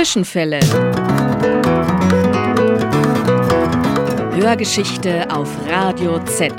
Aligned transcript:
Zwischenfälle. 0.00 0.60
Hörgeschichte 4.34 5.30
auf 5.30 5.46
Radio 5.68 6.18
Z. 6.24 6.54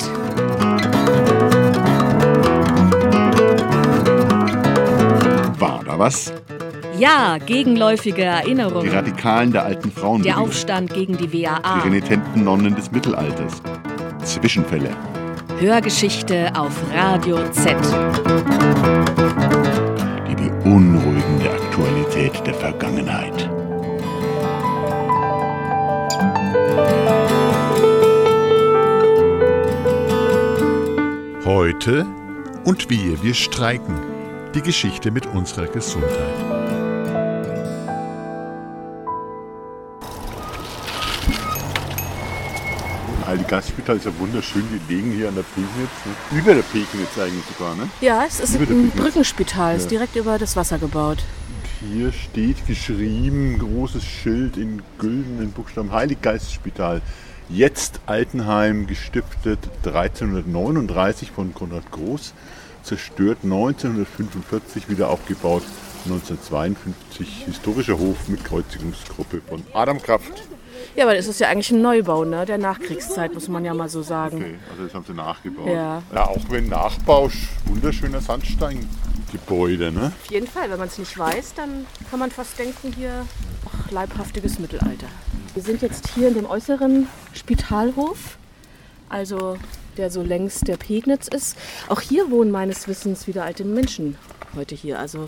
War 5.58 5.82
da 5.83 5.97
was? 5.97 6.32
Ja, 7.00 7.40
gegenläufige 7.44 8.22
Erinnerungen. 8.26 8.83
Die 8.83 8.96
Radikalen 8.96 9.51
der 9.51 9.65
alten 9.65 9.92
Frauen. 9.92 10.22
Der 10.22 10.37
Aufstand 10.37 10.94
gegen 10.94 11.18
die 11.18 11.26
Die 11.26 11.44
WAA. 11.44 11.82
renitenten 11.83 12.44
Nonnen 12.44 12.76
des 12.76 12.92
Mittelalters. 12.92 13.60
Zwischenfälle. 14.23 14.92
Hörgeschichte 15.60 16.52
auf 16.55 16.73
Radio 16.94 17.40
Z. 17.50 17.76
Beunruhigende 20.64 21.50
Aktualität 21.50 22.46
der 22.46 22.54
Vergangenheit. 22.54 23.50
Heute 31.44 32.05
und 32.64 32.92
wir, 32.92 33.24
wir 33.24 33.34
streiken. 33.34 33.96
Die 34.54 34.62
Geschichte 34.62 35.10
mit 35.10 35.26
unserer 35.26 35.66
Gesundheit. 35.66 36.51
Gastspital 43.52 43.98
ist 43.98 44.05
ja 44.05 44.18
wunderschön 44.18 44.64
gelegen 44.88 45.12
hier 45.12 45.28
an 45.28 45.36
der 45.36 45.44
Pegnitz. 45.44 45.91
Ne? 46.32 46.40
Über 46.40 46.55
der 46.55 46.62
Pegnitz 46.62 47.18
eigentlich 47.20 47.44
sogar, 47.58 47.76
ne? 47.76 47.90
Ja, 48.00 48.24
es 48.26 48.40
ist 48.40 48.55
Über 48.55 48.72
ein. 48.72 48.90
Brückenspital, 48.91 49.76
ist 49.76 49.84
Ja. 49.84 49.90
direkt 49.90 50.16
über 50.16 50.40
das 50.40 50.55
Wasser 50.55 50.77
gebaut. 50.80 51.18
Hier 51.82 52.14
steht 52.14 52.66
geschrieben, 52.66 53.60
großes 53.60 54.05
Schild 54.05 54.55
in 54.55 54.82
güldenen 54.99 55.52
Buchstaben, 55.52 55.91
Heiliggeistspital. 55.91 57.02
Jetzt 57.49 57.99
Altenheim, 58.05 58.88
gestiftet 58.88 59.60
1339 59.84 61.32
von 61.32 61.54
Konrad 61.54 61.91
Groß, 61.91 62.34
zerstört 62.84 63.40
1945, 63.44 64.88
wieder 64.88 65.09
aufgebaut 65.09 65.63
1952, 66.05 67.44
historischer 67.47 67.97
Hof 67.99 68.29
mit 68.29 68.45
Kreuzigungsgruppe 68.45 69.41
von 69.45 69.61
Adam 69.73 70.02
Kraft. 70.02 70.44
Ja, 70.95 71.05
aber 71.05 71.15
das 71.15 71.27
ist 71.27 71.39
ja 71.39 71.49
eigentlich 71.49 71.71
ein 71.71 71.81
Neubau, 71.81 72.25
ne? 72.25 72.45
Der 72.45 72.57
Nachkriegszeit, 72.57 73.33
muss 73.33 73.47
man 73.47 73.65
ja 73.65 73.73
mal 73.73 73.89
so 73.89 74.01
sagen. 74.01 74.37
Okay, 74.37 74.55
also 74.71 74.83
das 74.83 74.93
haben 74.93 75.05
sie 75.05 75.13
nachgebaut. 75.13 75.67
Ja. 75.67 76.01
auch 76.15 76.49
wenn 76.49 76.67
Nachbau, 76.67 77.29
wunderschöner 77.65 78.21
Sandsteingebäude, 78.21 79.91
ne? 79.91 80.11
Auf 80.23 80.31
jeden 80.31 80.47
Fall, 80.47 80.69
wenn 80.69 80.79
man 80.79 80.88
es 80.88 80.97
nicht 80.97 81.17
weiß, 81.17 81.53
dann 81.55 81.85
kann 82.09 82.19
man 82.19 82.31
fast 82.31 82.57
denken, 82.59 82.93
hier 82.93 83.25
ach, 83.65 83.91
leibhaftiges 83.91 84.59
Mittelalter. 84.59 85.07
Wir 85.53 85.63
sind 85.63 85.81
jetzt 85.81 86.09
hier 86.15 86.29
in 86.29 86.35
dem 86.35 86.45
äußeren 86.45 87.07
Spitalhof, 87.33 88.38
also 89.09 89.57
der 89.97 90.09
so 90.09 90.21
längs 90.21 90.61
der 90.61 90.77
Pegnitz 90.77 91.27
ist. 91.27 91.57
Auch 91.89 92.01
hier 92.01 92.31
wohnen 92.31 92.51
meines 92.51 92.88
Wissens 92.88 93.27
wieder 93.27 93.43
alte 93.43 93.66
Menschen 93.66 94.17
heute 94.55 94.75
hier. 94.75 94.99
Also 94.99 95.27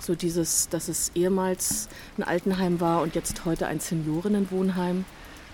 so 0.00 0.14
dieses, 0.14 0.68
dass 0.68 0.88
es 0.88 1.10
ehemals 1.14 1.88
ein 2.18 2.22
Altenheim 2.22 2.80
war 2.80 3.02
und 3.02 3.14
jetzt 3.14 3.44
heute 3.44 3.66
ein 3.66 3.80
Seniorinnenwohnheim, 3.80 5.04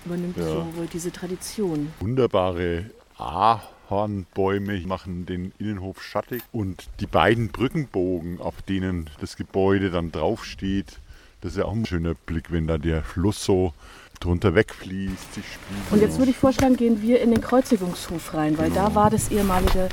übernimmt 0.04 0.36
Ja. 0.38 0.44
so 0.44 0.66
wohl 0.76 0.86
diese 0.92 1.12
Tradition. 1.12 1.92
Wunderbare 2.00 2.90
Ahornbäume 3.18 4.80
machen 4.86 5.26
den 5.26 5.52
Innenhof 5.58 6.02
schattig 6.02 6.42
und 6.52 6.88
die 7.00 7.06
beiden 7.06 7.48
Brückenbogen, 7.48 8.40
auf 8.40 8.62
denen 8.62 9.10
das 9.20 9.36
Gebäude 9.36 9.90
dann 9.90 10.10
draufsteht, 10.12 10.98
das 11.40 11.52
ist 11.52 11.58
ja 11.58 11.64
auch 11.64 11.72
ein 11.72 11.86
schöner 11.86 12.14
Blick, 12.26 12.50
wenn 12.50 12.66
da 12.66 12.76
der 12.78 13.02
Fluss 13.02 13.42
so 13.44 13.72
drunter 14.20 14.54
wegfließt, 14.54 15.34
sich. 15.34 15.44
Und 15.90 16.02
jetzt 16.02 16.18
würde 16.18 16.30
ich 16.30 16.36
vorschlagen, 16.36 16.76
gehen 16.76 17.00
wir 17.00 17.20
in 17.20 17.30
den 17.30 17.40
Kreuzigungshof 17.40 18.34
rein, 18.34 18.58
weil 18.58 18.70
da 18.70 18.94
war 18.94 19.08
das 19.10 19.30
ehemalige 19.30 19.88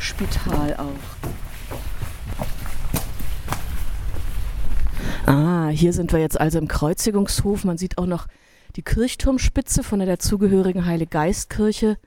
Spital 0.00 0.74
auch. 0.76 1.28
Ah, 5.28 5.68
hier 5.68 5.92
sind 5.92 6.14
wir 6.14 6.20
jetzt 6.20 6.40
also 6.40 6.56
im 6.56 6.68
Kreuzigungshof. 6.68 7.64
Man 7.64 7.76
sieht 7.76 7.98
auch 7.98 8.06
noch 8.06 8.28
die 8.76 8.82
Kirchturmspitze 8.82 9.82
von 9.82 9.98
der 9.98 10.08
dazugehörigen 10.08 10.86
Heiliggeistkirche, 10.86 11.98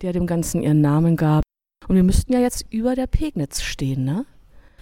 die 0.00 0.06
ja 0.06 0.12
dem 0.12 0.26
Ganzen 0.26 0.62
ihren 0.62 0.80
Namen 0.80 1.18
gab. 1.18 1.42
Und 1.86 1.96
wir 1.96 2.02
müssten 2.02 2.32
ja 2.32 2.38
jetzt 2.38 2.64
über 2.70 2.94
der 2.94 3.06
Pegnitz 3.06 3.60
stehen, 3.60 4.06
ne? 4.06 4.24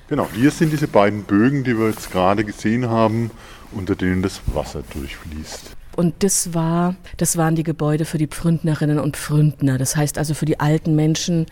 Genau, 0.09 0.29
hier 0.33 0.53
sind 0.53 0.73
diese 0.73 0.87
beiden 0.87 1.25
Bögen, 1.25 1.65
die 1.65 1.77
wir 1.77 1.89
jetzt 1.89 2.13
gerade 2.13 2.45
gesehen 2.45 2.89
haben, 2.89 3.33
unter 3.73 3.97
denen 3.97 4.23
das 4.23 4.41
Wasser 4.55 4.85
durchfließt. 4.93 5.77
Und 6.01 6.23
das 6.23 6.55
war, 6.55 6.95
das 7.19 7.37
waren 7.37 7.57
die 7.57 7.63
Gebäude 7.63 8.07
für 8.07 8.17
die 8.17 8.27
Pfründnerinnen 8.27 8.99
und 8.99 9.19
Pfründner. 9.19 9.77
Das 9.77 9.97
heißt 9.97 10.17
also 10.17 10.33
für 10.33 10.47
die 10.47 10.59
alten 10.59 10.97
Menschen, 10.97 11.45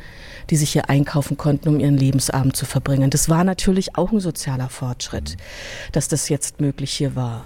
die 0.48 0.56
sich 0.56 0.72
hier 0.72 0.88
einkaufen 0.88 1.36
konnten, 1.36 1.69
um 1.69 1.78
ihren 1.78 1.98
Lebensabend 1.98 2.56
zu 2.56 2.64
verbringen. 2.64 3.10
Das 3.10 3.28
war 3.28 3.44
natürlich 3.44 3.97
auch 3.97 4.10
ein 4.10 4.20
sozialer 4.20 4.70
Fortschritt, 4.70 5.36
dass 5.92 6.09
das 6.09 6.31
jetzt 6.31 6.62
möglich 6.62 6.92
hier 6.92 7.14
war. 7.14 7.44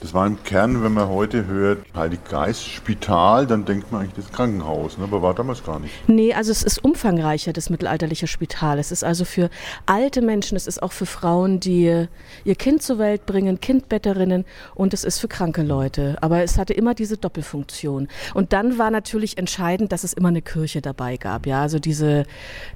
Das 0.00 0.14
war 0.14 0.26
im 0.26 0.42
Kern, 0.44 0.82
wenn 0.82 0.94
man 0.94 1.08
heute 1.08 1.46
hört, 1.46 1.84
Heiliggeist, 1.94 2.66
Spital, 2.66 3.46
dann 3.46 3.66
denkt 3.66 3.92
man 3.92 4.00
eigentlich 4.00 4.24
das 4.24 4.32
Krankenhaus, 4.32 4.96
ne? 4.96 5.04
aber 5.04 5.20
war 5.20 5.34
damals 5.34 5.62
gar 5.62 5.78
nicht. 5.78 5.92
Nee, 6.08 6.32
also 6.32 6.50
es 6.50 6.62
ist 6.62 6.82
umfangreicher, 6.82 7.52
das 7.52 7.68
mittelalterliche 7.68 8.26
Spital. 8.26 8.78
Es 8.78 8.92
ist 8.92 9.04
also 9.04 9.26
für 9.26 9.50
alte 9.84 10.22
Menschen, 10.22 10.56
es 10.56 10.66
ist 10.66 10.82
auch 10.82 10.92
für 10.92 11.04
Frauen, 11.04 11.60
die 11.60 12.06
ihr 12.44 12.54
Kind 12.54 12.82
zur 12.82 12.98
Welt 12.98 13.26
bringen, 13.26 13.60
Kindbetterinnen 13.60 14.46
und 14.74 14.94
es 14.94 15.04
ist 15.04 15.18
für 15.18 15.28
kranke 15.28 15.62
Leute. 15.62 16.16
Aber 16.22 16.42
es 16.42 16.56
hatte 16.56 16.72
immer 16.72 16.94
diese 16.94 17.18
Doppelfunktion. 17.18 18.08
Und 18.32 18.54
dann 18.54 18.78
war 18.78 18.90
natürlich 18.90 19.36
entscheidend, 19.36 19.92
dass 19.92 20.02
es 20.02 20.14
immer 20.14 20.28
eine 20.28 20.40
Kirche 20.40 20.80
dabei 20.80 21.18
gab. 21.18 21.46
Ja, 21.46 21.60
also 21.60 21.78
diese, 21.78 22.24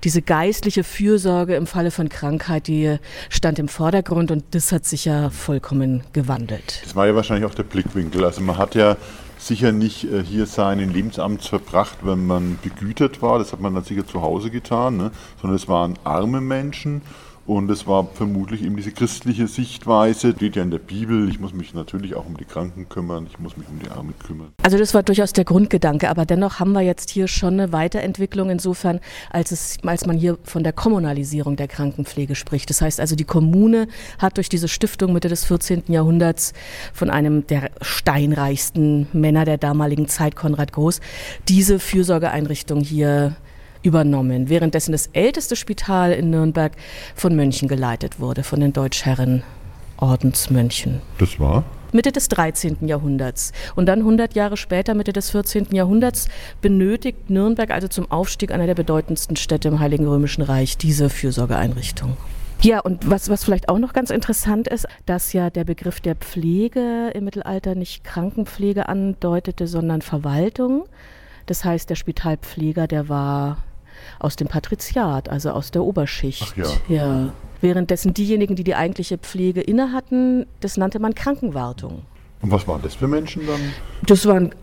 diese 0.04 0.20
geistliche 0.20 0.84
Fürsorge 0.84 1.56
im 1.56 1.66
Falle 1.66 1.90
von 1.90 2.10
Krankheit, 2.10 2.66
die 2.66 2.98
stand 3.30 3.58
im 3.58 3.68
Vordergrund 3.68 4.30
und 4.30 4.44
das 4.50 4.72
hat 4.72 4.84
sich 4.84 5.06
ja 5.06 5.30
vollkommen 5.30 6.02
gewandelt. 6.12 6.82
Das 6.84 6.94
war 6.94 7.06
ja 7.06 7.13
wahrscheinlich 7.14 7.50
auch 7.50 7.54
der 7.54 7.64
Blickwinkel. 7.64 8.24
Also 8.24 8.40
man 8.40 8.58
hat 8.58 8.74
ja 8.74 8.96
sicher 9.38 9.72
nicht 9.72 10.04
äh, 10.04 10.22
hier 10.24 10.46
seinen 10.46 10.92
Lebensabend 10.92 11.42
verbracht, 11.42 11.98
wenn 12.02 12.26
man 12.26 12.58
begütert 12.62 13.22
war. 13.22 13.38
Das 13.38 13.52
hat 13.52 13.60
man 13.60 13.74
dann 13.74 13.84
sicher 13.84 14.06
zu 14.06 14.22
Hause 14.22 14.50
getan, 14.50 14.96
ne? 14.96 15.10
sondern 15.40 15.56
es 15.56 15.68
waren 15.68 15.98
arme 16.04 16.40
Menschen. 16.40 17.02
Und 17.46 17.70
es 17.70 17.86
war 17.86 18.08
vermutlich 18.14 18.62
eben 18.62 18.76
diese 18.76 18.90
christliche 18.90 19.48
Sichtweise, 19.48 20.32
steht 20.32 20.56
ja 20.56 20.62
in 20.62 20.70
der 20.70 20.78
Bibel, 20.78 21.28
ich 21.28 21.40
muss 21.40 21.52
mich 21.52 21.74
natürlich 21.74 22.14
auch 22.14 22.24
um 22.24 22.38
die 22.38 22.46
Kranken 22.46 22.88
kümmern, 22.88 23.26
ich 23.30 23.38
muss 23.38 23.58
mich 23.58 23.68
um 23.68 23.78
die 23.78 23.90
Armen 23.90 24.14
kümmern. 24.18 24.52
Also 24.62 24.78
das 24.78 24.94
war 24.94 25.02
durchaus 25.02 25.34
der 25.34 25.44
Grundgedanke, 25.44 26.08
aber 26.08 26.24
dennoch 26.24 26.58
haben 26.58 26.72
wir 26.72 26.80
jetzt 26.80 27.10
hier 27.10 27.28
schon 27.28 27.54
eine 27.54 27.72
Weiterentwicklung 27.72 28.48
insofern, 28.48 29.00
als, 29.30 29.52
es, 29.52 29.76
als 29.84 30.06
man 30.06 30.16
hier 30.16 30.38
von 30.44 30.62
der 30.62 30.72
Kommunalisierung 30.72 31.56
der 31.56 31.68
Krankenpflege 31.68 32.34
spricht. 32.34 32.70
Das 32.70 32.80
heißt 32.80 32.98
also, 32.98 33.14
die 33.14 33.24
Kommune 33.24 33.88
hat 34.18 34.38
durch 34.38 34.48
diese 34.48 34.68
Stiftung 34.68 35.12
Mitte 35.12 35.28
des 35.28 35.44
14. 35.44 35.84
Jahrhunderts 35.88 36.54
von 36.94 37.10
einem 37.10 37.46
der 37.46 37.70
steinreichsten 37.82 39.06
Männer 39.12 39.44
der 39.44 39.58
damaligen 39.58 40.08
Zeit, 40.08 40.34
Konrad 40.34 40.72
Groß, 40.72 41.00
diese 41.48 41.78
Fürsorgeeinrichtung 41.78 42.80
hier 42.80 43.36
übernommen, 43.84 44.48
währenddessen 44.48 44.92
das 44.92 45.08
älteste 45.12 45.54
Spital 45.56 46.12
in 46.12 46.30
Nürnberg 46.30 46.72
von 47.14 47.36
Mönchen 47.36 47.68
geleitet 47.68 48.18
wurde, 48.18 48.42
von 48.42 48.60
den 48.60 48.72
Deutschherren 48.72 49.42
Ordensmönchen. 49.98 51.00
Das 51.18 51.38
war? 51.38 51.64
Mitte 51.92 52.10
des 52.10 52.26
13. 52.28 52.88
Jahrhunderts. 52.88 53.52
Und 53.76 53.86
dann 53.86 54.00
100 54.00 54.34
Jahre 54.34 54.56
später, 54.56 54.94
Mitte 54.94 55.12
des 55.12 55.30
14. 55.30 55.68
Jahrhunderts, 55.70 56.28
benötigt 56.60 57.30
Nürnberg 57.30 57.70
also 57.70 57.86
zum 57.86 58.10
Aufstieg 58.10 58.50
einer 58.50 58.66
der 58.66 58.74
bedeutendsten 58.74 59.36
Städte 59.36 59.68
im 59.68 59.78
Heiligen 59.78 60.08
Römischen 60.08 60.42
Reich 60.42 60.76
diese 60.76 61.08
Fürsorgeeinrichtung. 61.08 62.16
Ja, 62.62 62.80
und 62.80 63.08
was, 63.08 63.28
was 63.28 63.44
vielleicht 63.44 63.68
auch 63.68 63.78
noch 63.78 63.92
ganz 63.92 64.10
interessant 64.10 64.68
ist, 64.68 64.86
dass 65.06 65.32
ja 65.32 65.50
der 65.50 65.64
Begriff 65.64 66.00
der 66.00 66.16
Pflege 66.16 67.10
im 67.14 67.24
Mittelalter 67.24 67.74
nicht 67.74 68.04
Krankenpflege 68.04 68.88
andeutete, 68.88 69.66
sondern 69.66 70.02
Verwaltung. 70.02 70.86
Das 71.46 71.64
heißt, 71.64 71.90
der 71.90 71.94
Spitalpfleger, 71.94 72.86
der 72.86 73.08
war 73.08 73.58
aus 74.24 74.36
dem 74.36 74.48
Patriziat, 74.48 75.28
also 75.28 75.50
aus 75.50 75.70
der 75.70 75.82
Oberschicht. 75.84 76.54
Ach 76.56 76.88
ja. 76.88 76.96
ja. 76.96 77.32
Währenddessen 77.60 78.12
diejenigen, 78.12 78.56
die 78.56 78.64
die 78.64 78.74
eigentliche 78.74 79.18
Pflege 79.18 79.60
inne 79.60 79.92
hatten, 79.92 80.46
das 80.60 80.76
nannte 80.76 80.98
man 80.98 81.14
Krankenwartung. 81.14 82.02
Und 82.42 82.50
was 82.50 82.66
waren 82.68 82.82
das 82.82 82.94
für 82.94 83.08
Menschen 83.08 83.46
dann? 83.46 83.60
Das 84.06 84.26
waren 84.26 84.54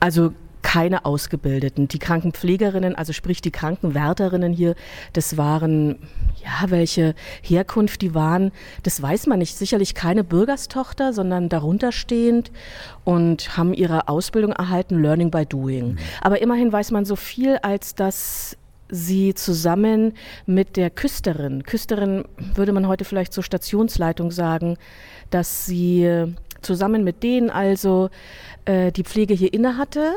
also 0.00 0.32
keine 0.66 1.04
Ausgebildeten. 1.04 1.86
Die 1.86 2.00
Krankenpflegerinnen, 2.00 2.96
also 2.96 3.12
sprich 3.12 3.40
die 3.40 3.52
Krankenwärterinnen 3.52 4.52
hier, 4.52 4.74
das 5.12 5.36
waren, 5.36 5.96
ja, 6.42 6.70
welche 6.70 7.14
Herkunft 7.40 8.02
die 8.02 8.14
waren, 8.14 8.50
das 8.82 9.00
weiß 9.00 9.28
man 9.28 9.38
nicht. 9.38 9.56
Sicherlich 9.56 9.94
keine 9.94 10.24
Bürgerstochter, 10.24 11.12
sondern 11.12 11.48
darunterstehend 11.48 12.50
und 13.04 13.56
haben 13.56 13.74
ihre 13.74 14.08
Ausbildung 14.08 14.52
erhalten, 14.52 15.00
Learning 15.00 15.30
by 15.30 15.46
Doing. 15.46 15.98
Aber 16.20 16.42
immerhin 16.42 16.72
weiß 16.72 16.90
man 16.90 17.04
so 17.04 17.14
viel, 17.14 17.58
als 17.58 17.94
dass 17.94 18.56
sie 18.88 19.34
zusammen 19.34 20.14
mit 20.46 20.76
der 20.76 20.90
Küsterin, 20.90 21.62
Küsterin 21.64 22.24
würde 22.54 22.72
man 22.72 22.86
heute 22.88 23.04
vielleicht 23.04 23.32
zur 23.32 23.42
Stationsleitung 23.42 24.30
sagen, 24.30 24.76
dass 25.30 25.66
sie 25.66 26.04
äh, 26.04 26.32
zusammen 26.62 27.04
mit 27.04 27.22
denen 27.22 27.50
also 27.50 28.10
äh, 28.64 28.92
die 28.92 29.04
Pflege 29.04 29.34
hier 29.34 29.52
inne 29.52 29.76
hatte. 29.76 30.14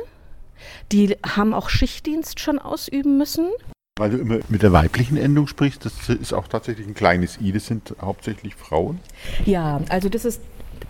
Die 0.91 1.15
haben 1.25 1.53
auch 1.53 1.69
Schichtdienst 1.69 2.39
schon 2.39 2.59
ausüben 2.59 3.17
müssen. 3.17 3.47
Weil 3.97 4.11
du 4.11 4.17
immer 4.17 4.39
mit 4.49 4.61
der 4.61 4.71
weiblichen 4.71 5.17
Endung 5.17 5.47
sprichst, 5.47 5.85
das 5.85 6.09
ist 6.09 6.33
auch 6.33 6.47
tatsächlich 6.47 6.87
ein 6.87 6.93
kleines 6.93 7.39
I, 7.41 7.51
das 7.51 7.67
sind 7.67 7.95
hauptsächlich 8.01 8.55
Frauen. 8.55 8.99
Ja, 9.45 9.81
also 9.89 10.09
das 10.09 10.25
ist 10.25 10.41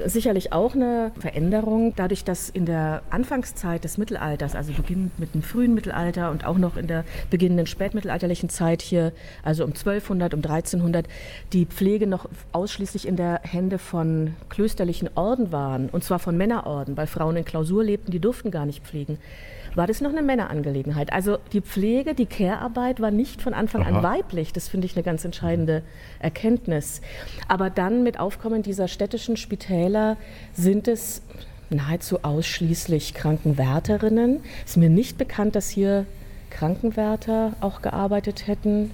sicherlich 0.05 0.53
auch 0.53 0.75
eine 0.75 1.11
Veränderung, 1.19 1.93
dadurch, 1.95 2.23
dass 2.23 2.49
in 2.49 2.65
der 2.65 3.01
Anfangszeit 3.09 3.83
des 3.83 3.97
Mittelalters, 3.97 4.55
also 4.55 4.73
beginnend 4.73 5.19
mit 5.19 5.33
dem 5.33 5.41
frühen 5.41 5.73
Mittelalter 5.73 6.31
und 6.31 6.45
auch 6.45 6.57
noch 6.57 6.77
in 6.77 6.87
der 6.87 7.03
beginnenden 7.29 7.67
spätmittelalterlichen 7.67 8.49
Zeit 8.49 8.81
hier, 8.81 9.11
also 9.43 9.63
um 9.63 9.71
1200, 9.71 10.33
um 10.33 10.39
1300, 10.39 11.07
die 11.53 11.65
Pflege 11.65 12.07
noch 12.07 12.27
ausschließlich 12.51 13.07
in 13.07 13.15
der 13.15 13.41
Hände 13.43 13.77
von 13.77 14.35
klösterlichen 14.49 15.09
Orden 15.15 15.51
waren, 15.51 15.89
und 15.89 16.03
zwar 16.03 16.19
von 16.19 16.37
Männerorden, 16.37 16.97
weil 16.97 17.07
Frauen 17.07 17.35
in 17.37 17.45
Klausur 17.45 17.83
lebten, 17.83 18.11
die 18.11 18.19
durften 18.19 18.51
gar 18.51 18.65
nicht 18.65 18.83
pflegen 18.83 19.17
war 19.79 19.87
das 19.87 20.01
noch 20.01 20.09
eine 20.11 20.21
Männerangelegenheit. 20.21 21.13
Also 21.13 21.37
die 21.53 21.61
Pflege, 21.61 22.13
die 22.13 22.25
Care-Arbeit 22.25 22.99
war 22.99 23.11
nicht 23.11 23.41
von 23.41 23.53
Anfang 23.53 23.83
Aha. 23.83 23.99
an 23.99 24.03
weiblich. 24.03 24.51
Das 24.51 24.67
finde 24.67 24.85
ich 24.85 24.97
eine 24.97 25.03
ganz 25.03 25.23
entscheidende 25.23 25.83
Erkenntnis. 26.19 26.99
Aber 27.47 27.69
dann 27.69 28.03
mit 28.03 28.19
Aufkommen 28.19 28.61
dieser 28.61 28.89
städtischen 28.89 29.37
Spitäler 29.37 30.17
sind 30.51 30.89
es 30.89 31.21
nahezu 31.69 32.23
ausschließlich 32.23 33.13
Krankenwärterinnen. 33.13 34.41
Es 34.65 34.71
ist 34.71 34.77
mir 34.77 34.89
nicht 34.89 35.17
bekannt, 35.17 35.55
dass 35.55 35.69
hier 35.69 36.05
Krankenwärter 36.49 37.53
auch 37.61 37.81
gearbeitet 37.81 38.47
hätten. 38.47 38.91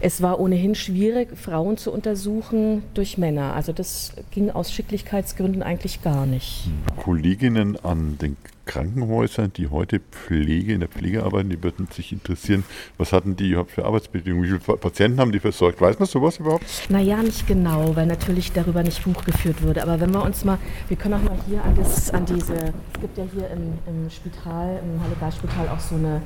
Es 0.00 0.22
war 0.22 0.40
ohnehin 0.40 0.74
schwierig, 0.74 1.36
Frauen 1.36 1.76
zu 1.76 1.92
untersuchen 1.92 2.82
durch 2.94 3.18
Männer. 3.18 3.54
Also 3.54 3.72
das 3.72 4.12
ging 4.30 4.50
aus 4.50 4.72
Schicklichkeitsgründen 4.72 5.62
eigentlich 5.62 6.02
gar 6.02 6.26
nicht. 6.26 6.68
Kolleginnen 6.96 7.76
an 7.84 8.18
den 8.18 8.36
Krankenhäusern, 8.64 9.52
die 9.52 9.68
heute 9.68 10.00
Pflege 10.00 10.72
in 10.72 10.80
der 10.80 10.88
Pflege 10.88 11.24
arbeiten, 11.24 11.50
die 11.50 11.62
würden 11.62 11.88
sich 11.90 12.12
interessieren, 12.12 12.64
was 12.96 13.12
hatten 13.12 13.34
die 13.36 13.50
überhaupt 13.50 13.72
für 13.72 13.84
Arbeitsbedingungen? 13.84 14.44
Wie 14.44 14.58
viele 14.58 14.76
Patienten 14.78 15.20
haben 15.20 15.32
die 15.32 15.40
versorgt? 15.40 15.80
Weiß 15.80 15.98
man 15.98 16.06
sowas 16.06 16.38
überhaupt? 16.38 16.64
Naja, 16.88 17.22
nicht 17.22 17.46
genau, 17.46 17.96
weil 17.96 18.06
natürlich 18.06 18.52
darüber 18.52 18.82
nicht 18.82 19.02
Buch 19.04 19.24
geführt 19.24 19.62
wurde. 19.62 19.82
Aber 19.82 20.00
wenn 20.00 20.12
wir 20.12 20.22
uns 20.22 20.44
mal, 20.44 20.58
wir 20.88 20.96
können 20.96 21.14
auch 21.14 21.22
mal 21.22 21.38
hier 21.48 21.62
an, 21.64 21.74
das, 21.74 22.10
an 22.10 22.24
diese, 22.24 22.54
es 22.54 23.00
gibt 23.00 23.18
ja 23.18 23.24
hier 23.32 23.50
im, 23.50 23.78
im 23.86 24.10
Spital, 24.10 24.80
im 24.82 25.02
Halligalspital 25.02 25.68
auch 25.68 25.80
so 25.80 25.96
eine 25.96 26.22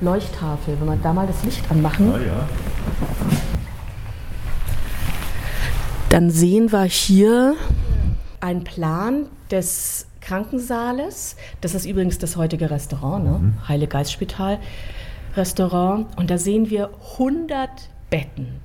Leuchttafel. 0.00 0.76
Wenn 0.80 0.86
wir 0.86 0.96
da 0.96 1.12
mal 1.12 1.26
das 1.26 1.44
Licht 1.44 1.70
anmachen, 1.70 2.12
ah, 2.12 2.18
ja. 2.18 2.48
dann 6.10 6.30
sehen 6.30 6.72
wir 6.72 6.84
hier 6.84 7.56
einen 8.40 8.64
Plan 8.64 9.26
des 9.50 10.06
Krankensaales. 10.20 11.36
Das 11.60 11.74
ist 11.74 11.86
übrigens 11.86 12.18
das 12.18 12.36
heutige 12.36 12.70
Restaurant, 12.70 13.24
ne? 13.24 13.38
Mhm. 13.38 13.68
Heile 13.68 13.86
Geistspital 13.86 14.58
Restaurant. 15.36 16.06
Und 16.16 16.30
da 16.30 16.38
sehen 16.38 16.70
wir 16.70 16.90
100 17.14 17.70
Betten, 18.10 18.60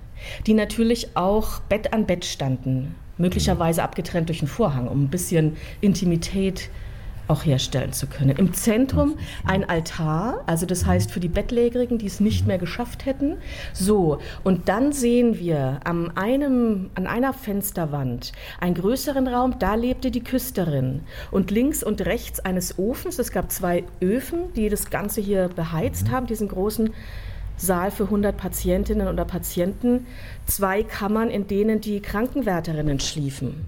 die 0.45 0.53
natürlich 0.53 1.15
auch 1.15 1.59
Bett 1.61 1.93
an 1.93 2.05
Bett 2.05 2.25
standen, 2.25 2.95
möglicherweise 3.17 3.83
abgetrennt 3.83 4.29
durch 4.29 4.41
einen 4.41 4.47
Vorhang, 4.47 4.87
um 4.87 5.03
ein 5.03 5.09
bisschen 5.09 5.57
Intimität 5.81 6.59
zu 6.59 6.82
auch 7.33 7.45
herstellen 7.45 7.91
zu 7.91 8.07
können. 8.07 8.37
Im 8.37 8.53
Zentrum 8.53 9.15
ein 9.43 9.67
Altar, 9.67 10.43
also 10.45 10.65
das 10.65 10.85
heißt 10.85 11.11
für 11.11 11.19
die 11.19 11.27
Bettlägerigen, 11.27 11.97
die 11.97 12.05
es 12.05 12.19
nicht 12.19 12.45
mehr 12.45 12.59
geschafft 12.59 13.05
hätten. 13.05 13.37
So, 13.73 14.19
und 14.43 14.69
dann 14.69 14.93
sehen 14.93 15.39
wir 15.39 15.79
am 15.83 16.11
einem, 16.15 16.91
an 16.93 17.07
einer 17.07 17.33
Fensterwand 17.33 18.33
einen 18.61 18.75
größeren 18.75 19.27
Raum, 19.27 19.55
da 19.57 19.73
lebte 19.73 20.11
die 20.11 20.23
Küsterin. 20.23 21.01
Und 21.31 21.49
links 21.49 21.83
und 21.83 22.01
rechts 22.05 22.39
eines 22.39 22.77
Ofens, 22.77 23.17
es 23.17 23.31
gab 23.31 23.51
zwei 23.51 23.83
Öfen, 23.99 24.53
die 24.55 24.69
das 24.69 24.91
Ganze 24.91 25.19
hier 25.19 25.49
beheizt 25.49 26.11
haben, 26.11 26.27
diesen 26.27 26.47
großen 26.47 26.91
Saal 27.57 27.91
für 27.91 28.05
100 28.05 28.35
Patientinnen 28.35 29.07
oder 29.07 29.25
Patienten, 29.25 30.07
zwei 30.45 30.83
Kammern, 30.83 31.29
in 31.29 31.47
denen 31.47 31.81
die 31.81 32.01
Krankenwärterinnen 32.01 32.99
schliefen. 32.99 33.65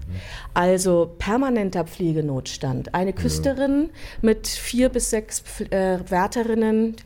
Also 0.54 1.14
permanenter 1.18 1.84
Pflegenotstand. 1.84 2.94
Eine 2.94 3.12
Küsterin 3.12 3.90
mit 4.22 4.46
vier 4.48 4.88
bis 4.88 5.10
sechs 5.10 5.42
äh, 5.70 5.98
Wärterinnen. 6.08 6.96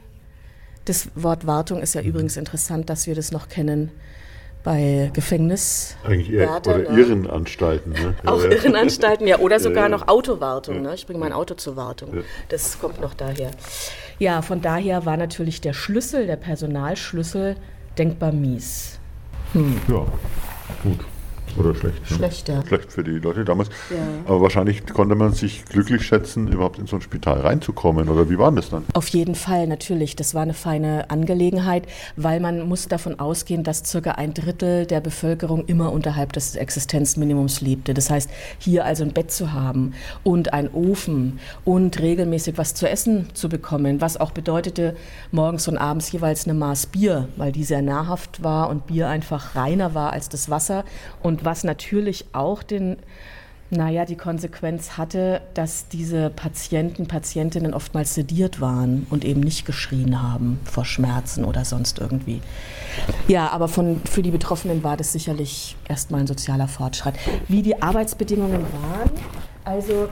Das 0.85 1.09
Wort 1.15 1.47
Wartung 1.47 1.83
ist 1.83 1.95
ja 1.95 2.01
übrigens 2.01 2.37
interessant, 2.37 2.91
dass 2.91 3.07
wir 3.07 3.15
das 3.15 3.33
noch 3.33 3.49
kennen 3.49 3.91
bei 4.63 5.11
Gefängnis. 5.15 5.97
Eigentlich 6.05 6.33
eher, 6.33 6.49
Wärter, 6.49 6.75
oder 6.77 6.93
ne? 6.93 7.01
Irrenanstalten. 7.01 7.93
Ne? 7.93 8.15
Auch 8.27 8.43
ja, 8.43 8.51
Irrenanstalten, 8.51 9.27
ja. 9.27 9.39
Oder 9.39 9.61
sogar 9.61 9.89
noch 9.89 10.09
Autowartung. 10.09 10.83
Ne? 10.83 10.95
Ich 10.95 11.07
bringe 11.07 11.19
mein 11.19 11.33
Auto 11.33 11.55
zur 11.55 11.77
Wartung. 11.77 12.25
Das 12.49 12.79
kommt 12.79 13.01
noch 13.01 13.15
daher. 13.15 13.51
Ja, 14.21 14.43
von 14.43 14.61
daher 14.61 15.07
war 15.07 15.17
natürlich 15.17 15.63
der 15.63 15.73
Schlüssel, 15.73 16.27
der 16.27 16.37
Personalschlüssel, 16.37 17.57
denkbar 17.97 18.33
mies. 18.33 19.01
Hm. 19.55 19.81
Ja, 19.89 20.05
gut. 20.83 21.07
Oder 21.59 21.75
schlecht. 21.75 22.11
Ne? 22.11 22.17
Schlecht, 22.17 22.49
ja. 22.49 22.65
Schlecht 22.67 22.93
für 22.93 23.05
die 23.05 23.19
Leute 23.19 23.45
damals. 23.45 23.69
Ja. 23.91 23.97
Aber 24.27 24.43
wahrscheinlich 24.43 24.87
konnte 24.87 25.15
man 25.15 25.33
sich 25.33 25.65
glücklich 25.65 26.03
schätzen, 26.03 26.49
überhaupt 26.49 26.79
in 26.79 26.87
so 26.87 26.97
ein 26.97 27.03
Spital 27.03 27.41
reinzukommen. 27.41 28.09
Oder 28.09 28.31
wie 28.31 28.39
war 28.39 28.53
das 28.53 28.71
dann? 28.71 28.85
Auf 28.95 29.09
jeden 29.09 29.35
Fall, 29.35 29.67
natürlich. 29.67 30.17
Das 30.17 30.35
war 30.35 30.43
eine 30.43 30.55
feine 30.55 31.11
Angelegenheit, 31.11 31.85
weil 32.17 32.41
man 32.41 32.69
muss 32.69 32.89
davon 32.89 33.19
ausgehen, 33.19 33.65
dass 33.65 33.85
circa 33.85 34.13
ein 34.13 34.35
Drittel 34.35 34.87
der 34.87 35.01
Bevölkerung 35.01 35.65
immer 35.67 35.93
unterhalb 35.93 36.33
des 36.33 36.57
Existenzminimums 36.57 37.61
lebte. 37.61 37.95
Das 37.95 38.11
heißt, 38.11 38.31
hier 38.59 38.85
also 38.85 39.05
ein 39.05 39.13
Bett 39.13 39.31
zu 39.31 39.53
haben 39.53 39.95
und 40.23 40.53
einen 40.53 40.69
Ofen 40.69 41.39
und 41.65 42.01
regelmäßig 42.01 42.59
was 42.59 42.75
zu 42.75 42.89
essen 42.89 43.29
zu 43.35 43.49
bekommen, 43.49 44.01
was 44.01 44.19
auch 44.19 44.31
bedeutete, 44.33 44.97
morgens 45.33 45.69
und 45.69 45.79
abends 45.79 46.13
jeweils 46.13 46.45
eine 46.45 46.55
Maß 46.55 46.87
Bier, 46.87 47.29
weil 47.37 47.53
die 47.53 47.65
sehr 47.65 47.83
nahrhaft 47.83 48.43
war 48.43 48.69
und 48.69 48.87
Bier 48.87 49.09
einfach 49.09 49.57
reiner 49.57 49.95
war 49.95 50.13
als 50.13 50.29
das 50.29 50.51
Wasser 50.51 50.85
und 51.23 51.40
was 51.45 51.65
natürlich 51.65 52.27
auch 52.33 52.63
den, 52.63 52.97
naja, 53.71 54.05
die 54.05 54.17
Konsequenz 54.17 54.97
hatte, 54.97 55.41
dass 55.55 55.89
diese 55.89 56.31
Patienten, 56.31 57.07
Patientinnen 57.07 57.73
oftmals 57.75 58.15
sediert 58.15 58.61
waren 58.61 59.07
und 59.11 59.25
eben 59.25 59.41
nicht 59.41 59.65
geschrien 59.65 60.23
haben 60.23 60.61
vor 60.65 60.85
Schmerzen 60.85 61.45
oder 61.45 61.65
sonst 61.65 61.99
irgendwie. 61.99 62.41
Ja, 63.29 63.49
aber 63.51 63.69
von, 63.69 64.01
für 64.05 64.23
die 64.23 64.31
Betroffenen 64.31 64.83
war 64.83 64.97
das 64.97 65.13
sicherlich 65.13 65.77
erstmal 65.89 66.21
ein 66.21 66.27
sozialer 66.27 66.69
Fortschritt. 66.69 67.15
Wie 67.49 67.63
die 67.63 67.81
Arbeitsbedingungen 67.81 68.63
waren, 68.63 69.11
also 69.65 70.09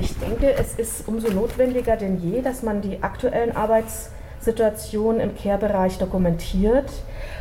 ich 0.00 0.16
denke, 0.16 0.54
es 0.54 0.74
ist 0.76 1.06
umso 1.08 1.28
notwendiger 1.30 1.96
denn 1.96 2.20
je, 2.22 2.40
dass 2.42 2.62
man 2.62 2.80
die 2.80 3.02
aktuellen 3.02 3.54
Arbeitssituationen 4.44 5.20
im 5.20 5.34
Care-Bereich 5.36 5.98
dokumentiert 5.98 6.90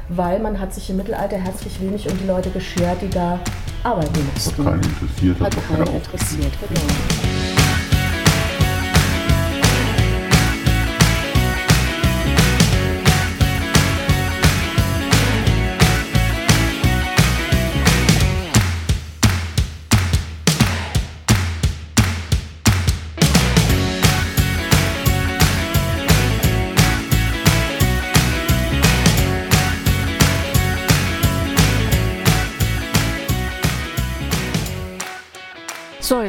weil 0.10 0.40
man 0.40 0.60
hat 0.60 0.74
sich 0.74 0.90
im 0.90 0.98
Mittelalter 0.98 1.38
herzlich 1.38 1.80
wenig 1.82 2.10
um 2.10 2.18
die 2.18 2.28
Leute 2.28 2.50
geschert, 2.50 3.02
die 3.02 3.10
da 3.10 3.40
arbeiten 3.84 4.30
mussten. 4.34 4.66
Hat 4.66 4.74
keinen 4.74 4.84
interessiert. 4.84 5.40
Hat, 5.40 5.56
hat 5.56 5.68
keinen 5.68 5.96
interessiert, 5.96 6.52
genau. 6.68 7.33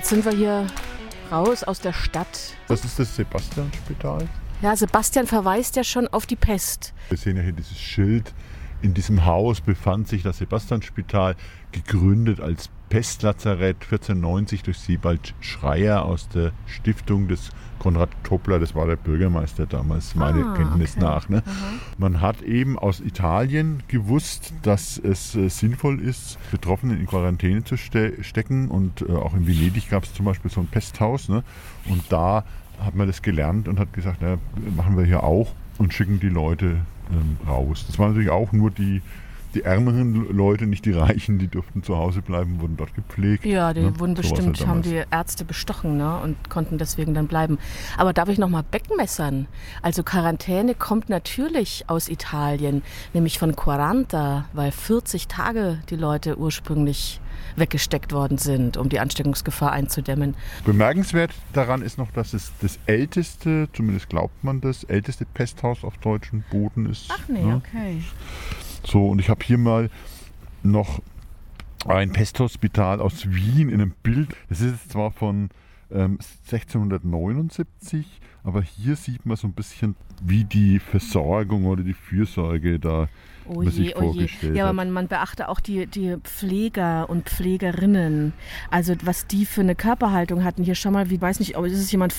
Jetzt 0.04 0.10
sind 0.10 0.24
wir 0.26 0.32
hier 0.32 0.66
raus 1.32 1.64
aus 1.64 1.80
der 1.80 1.94
Stadt. 1.94 2.28
Das 2.68 2.84
ist 2.84 2.98
das 2.98 3.16
Sebastianspital. 3.16 4.28
Ja, 4.60 4.76
Sebastian 4.76 5.26
verweist 5.26 5.76
ja 5.76 5.84
schon 5.84 6.08
auf 6.08 6.26
die 6.26 6.36
Pest. 6.36 6.92
Wir 7.08 7.16
sehen 7.16 7.38
ja 7.38 7.42
hier 7.42 7.54
dieses 7.54 7.78
Schild. 7.78 8.34
In 8.84 8.92
diesem 8.92 9.24
Haus 9.24 9.62
befand 9.62 10.08
sich 10.08 10.22
das 10.22 10.36
Sebastianspital, 10.36 11.36
gegründet 11.72 12.40
als 12.40 12.68
Pestlazarett 12.90 13.76
1490 13.76 14.62
durch 14.62 14.76
Siebald 14.76 15.32
Schreier 15.40 16.04
aus 16.04 16.28
der 16.28 16.52
Stiftung 16.66 17.26
des 17.26 17.48
Konrad 17.78 18.10
Toppler, 18.24 18.58
das 18.58 18.74
war 18.74 18.86
der 18.86 18.96
Bürgermeister 18.96 19.64
damals, 19.64 20.14
meine 20.14 20.44
ah, 20.44 20.54
Kenntnis 20.54 20.96
okay. 20.96 21.00
nach. 21.02 21.30
Ne? 21.30 21.42
Man 21.96 22.20
hat 22.20 22.42
eben 22.42 22.78
aus 22.78 23.00
Italien 23.00 23.82
gewusst, 23.88 24.52
dass 24.60 24.98
es 24.98 25.34
äh, 25.34 25.48
sinnvoll 25.48 25.98
ist, 25.98 26.38
Betroffene 26.50 26.94
in 26.94 27.06
Quarantäne 27.06 27.64
zu 27.64 27.78
ste 27.78 28.22
stecken. 28.22 28.68
Und 28.68 29.00
äh, 29.00 29.12
auch 29.12 29.32
in 29.32 29.46
Venedig 29.46 29.88
gab 29.88 30.02
es 30.02 30.12
zum 30.12 30.26
Beispiel 30.26 30.50
so 30.50 30.60
ein 30.60 30.66
Pesthaus. 30.66 31.30
Ne? 31.30 31.42
Und 31.88 32.12
da 32.12 32.44
hat 32.80 32.94
man 32.94 33.06
das 33.06 33.22
gelernt 33.22 33.66
und 33.66 33.78
hat 33.78 33.94
gesagt, 33.94 34.20
ja, 34.20 34.36
machen 34.76 34.98
wir 34.98 35.06
hier 35.06 35.24
auch 35.24 35.54
und 35.78 35.94
schicken 35.94 36.20
die 36.20 36.28
Leute 36.28 36.82
raus. 37.46 37.84
Das 37.86 37.98
waren 37.98 38.10
natürlich 38.10 38.30
auch 38.30 38.52
nur 38.52 38.70
die, 38.70 39.02
die 39.54 39.62
ärmeren 39.62 40.28
Leute, 40.34 40.66
nicht 40.66 40.84
die 40.84 40.92
Reichen, 40.92 41.38
die 41.38 41.48
durften 41.48 41.82
zu 41.82 41.96
Hause 41.96 42.22
bleiben, 42.22 42.60
wurden 42.60 42.76
dort 42.76 42.94
gepflegt. 42.94 43.44
Ja, 43.44 43.72
die 43.72 43.80
ne? 43.80 43.98
wurden 43.98 44.16
So 44.16 44.22
bestimmt, 44.22 44.58
halt 44.58 44.68
haben 44.68 44.82
die 44.82 45.02
Ärzte 45.10 45.44
bestochen 45.44 45.96
ne? 45.96 46.18
und 46.20 46.50
konnten 46.50 46.78
deswegen 46.78 47.14
dann 47.14 47.26
bleiben. 47.26 47.58
Aber 47.96 48.12
darf 48.12 48.28
ich 48.28 48.38
nochmal 48.38 48.64
Beckmessern? 48.68 49.46
Also 49.82 50.02
Quarantäne 50.02 50.74
kommt 50.74 51.08
natürlich 51.08 51.84
aus 51.88 52.08
Italien, 52.08 52.82
nämlich 53.12 53.38
von 53.38 53.54
40, 53.54 54.44
weil 54.52 54.72
40 54.72 55.28
Tage 55.28 55.78
die 55.90 55.96
Leute 55.96 56.38
ursprünglich 56.38 57.20
weggesteckt 57.56 58.12
worden 58.12 58.38
sind, 58.38 58.76
um 58.76 58.88
die 58.88 59.00
Ansteckungsgefahr 59.00 59.72
einzudämmen. 59.72 60.34
Bemerkenswert 60.64 61.32
daran 61.52 61.82
ist 61.82 61.98
noch, 61.98 62.10
dass 62.10 62.32
es 62.32 62.52
das 62.60 62.78
älteste, 62.86 63.68
zumindest 63.72 64.08
glaubt 64.08 64.42
man 64.42 64.60
das, 64.60 64.84
älteste 64.84 65.24
Pesthaus 65.24 65.84
auf 65.84 65.96
deutschem 65.98 66.44
Boden 66.50 66.86
ist. 66.86 67.10
Ach 67.10 67.28
nee, 67.28 67.42
ne? 67.42 67.56
okay. 67.56 68.02
So, 68.84 69.08
und 69.08 69.18
ich 69.18 69.28
habe 69.28 69.44
hier 69.44 69.58
mal 69.58 69.90
noch 70.62 71.00
ein 71.86 72.12
Pesthospital 72.12 73.00
aus 73.00 73.30
Wien 73.30 73.68
in 73.68 73.80
einem 73.80 73.94
Bild. 74.02 74.34
Das 74.48 74.60
ist 74.60 74.92
zwar 74.92 75.10
von 75.10 75.50
ähm, 75.90 76.18
1679, 76.50 78.06
aber 78.42 78.62
hier 78.62 78.96
sieht 78.96 79.26
man 79.26 79.36
so 79.36 79.46
ein 79.46 79.52
bisschen, 79.52 79.96
wie 80.22 80.44
die 80.44 80.78
Versorgung 80.78 81.66
oder 81.66 81.82
die 81.82 81.94
Fürsorge 81.94 82.78
da 82.78 83.08
Oh 83.46 83.62
man 83.62 83.70
sich 83.70 83.88
je, 83.88 83.94
oh 83.96 84.00
je. 84.00 84.06
vorgestellt 84.12 84.56
Ja, 84.56 84.64
aber 84.64 84.72
man, 84.72 84.90
man 84.90 85.06
beachte 85.08 85.50
auch 85.50 85.60
die, 85.60 85.86
die 85.86 86.16
Pfleger 86.22 87.10
und 87.10 87.28
Pflegerinnen. 87.28 88.32
Also 88.70 88.94
was 89.02 89.26
die 89.26 89.44
für 89.44 89.60
eine 89.60 89.74
Körperhaltung 89.74 90.44
hatten. 90.44 90.64
Hier 90.64 90.74
schon 90.74 90.94
mal, 90.94 91.10
wie 91.10 91.20
weiß 91.20 91.40
nicht, 91.40 91.56
ob 91.58 91.66
es 91.66 91.92
jemand 91.92 92.14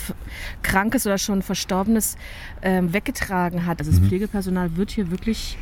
Krankes 0.62 1.08
oder 1.08 1.18
schon 1.18 1.42
Verstorbenes 1.42 2.16
ähm, 2.62 2.94
weggetragen 2.94 3.66
hat. 3.66 3.80
Also 3.80 3.92
Mhm. 3.92 3.96
das 3.96 4.08
Pflegepersonal 4.08 4.78
wird 4.78 4.92
hier 4.92 5.10
wirklich 5.10 5.58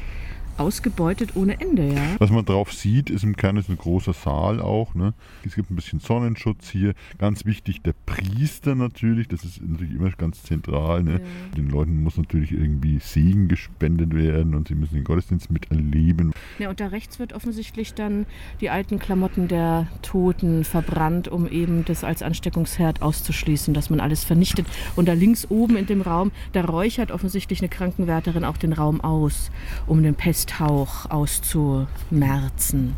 ausgebeutet 0.57 1.35
ohne 1.35 1.59
Ende, 1.59 1.93
ja. 1.93 2.15
Was 2.19 2.29
man 2.29 2.45
drauf 2.45 2.73
sieht, 2.73 3.09
ist 3.09 3.23
im 3.23 3.35
Kern 3.35 3.57
ist 3.57 3.69
ein 3.69 3.77
großer 3.77 4.13
Saal 4.13 4.61
auch. 4.61 4.95
Ne? 4.95 5.13
Es 5.45 5.55
gibt 5.55 5.71
ein 5.71 5.75
bisschen 5.75 5.99
Sonnenschutz 5.99 6.69
hier. 6.69 6.93
Ganz 7.17 7.45
wichtig, 7.45 7.81
der 7.81 7.93
Priester 8.05 8.75
natürlich. 8.75 9.27
Das 9.27 9.43
ist 9.43 9.61
natürlich 9.61 9.95
immer 9.95 10.09
ganz 10.11 10.43
zentral. 10.43 11.03
Ne? 11.03 11.21
Den 11.57 11.69
Leuten 11.69 12.03
muss 12.03 12.17
natürlich 12.17 12.51
irgendwie 12.51 12.99
Segen 12.99 13.47
gespendet 13.47 14.15
werden 14.15 14.55
und 14.55 14.67
sie 14.67 14.75
müssen 14.75 14.95
den 14.95 15.03
Gottesdienst 15.03 15.51
miterleben. 15.51 16.33
Ja, 16.59 16.69
und 16.69 16.79
da 16.79 16.87
rechts 16.87 17.19
wird 17.19 17.33
offensichtlich 17.33 17.93
dann 17.93 18.25
die 18.61 18.69
alten 18.69 18.99
Klamotten 18.99 19.47
der 19.47 19.87
Toten 20.01 20.63
verbrannt, 20.63 21.27
um 21.27 21.47
eben 21.47 21.85
das 21.85 22.03
als 22.03 22.21
Ansteckungsherd 22.21 23.01
auszuschließen, 23.01 23.73
dass 23.73 23.89
man 23.89 23.99
alles 23.99 24.23
vernichtet. 24.23 24.65
Und 24.95 25.07
da 25.07 25.13
links 25.13 25.47
oben 25.49 25.77
in 25.77 25.85
dem 25.85 26.01
Raum, 26.01 26.31
da 26.53 26.61
räuchert 26.61 27.11
offensichtlich 27.11 27.59
eine 27.59 27.69
Krankenwärterin 27.69 28.43
auch 28.43 28.57
den 28.57 28.73
Raum 28.73 29.01
aus, 29.01 29.51
um 29.87 30.03
den 30.03 30.15
Pesthauch 30.43 31.09
auszumerzen. 31.09 32.95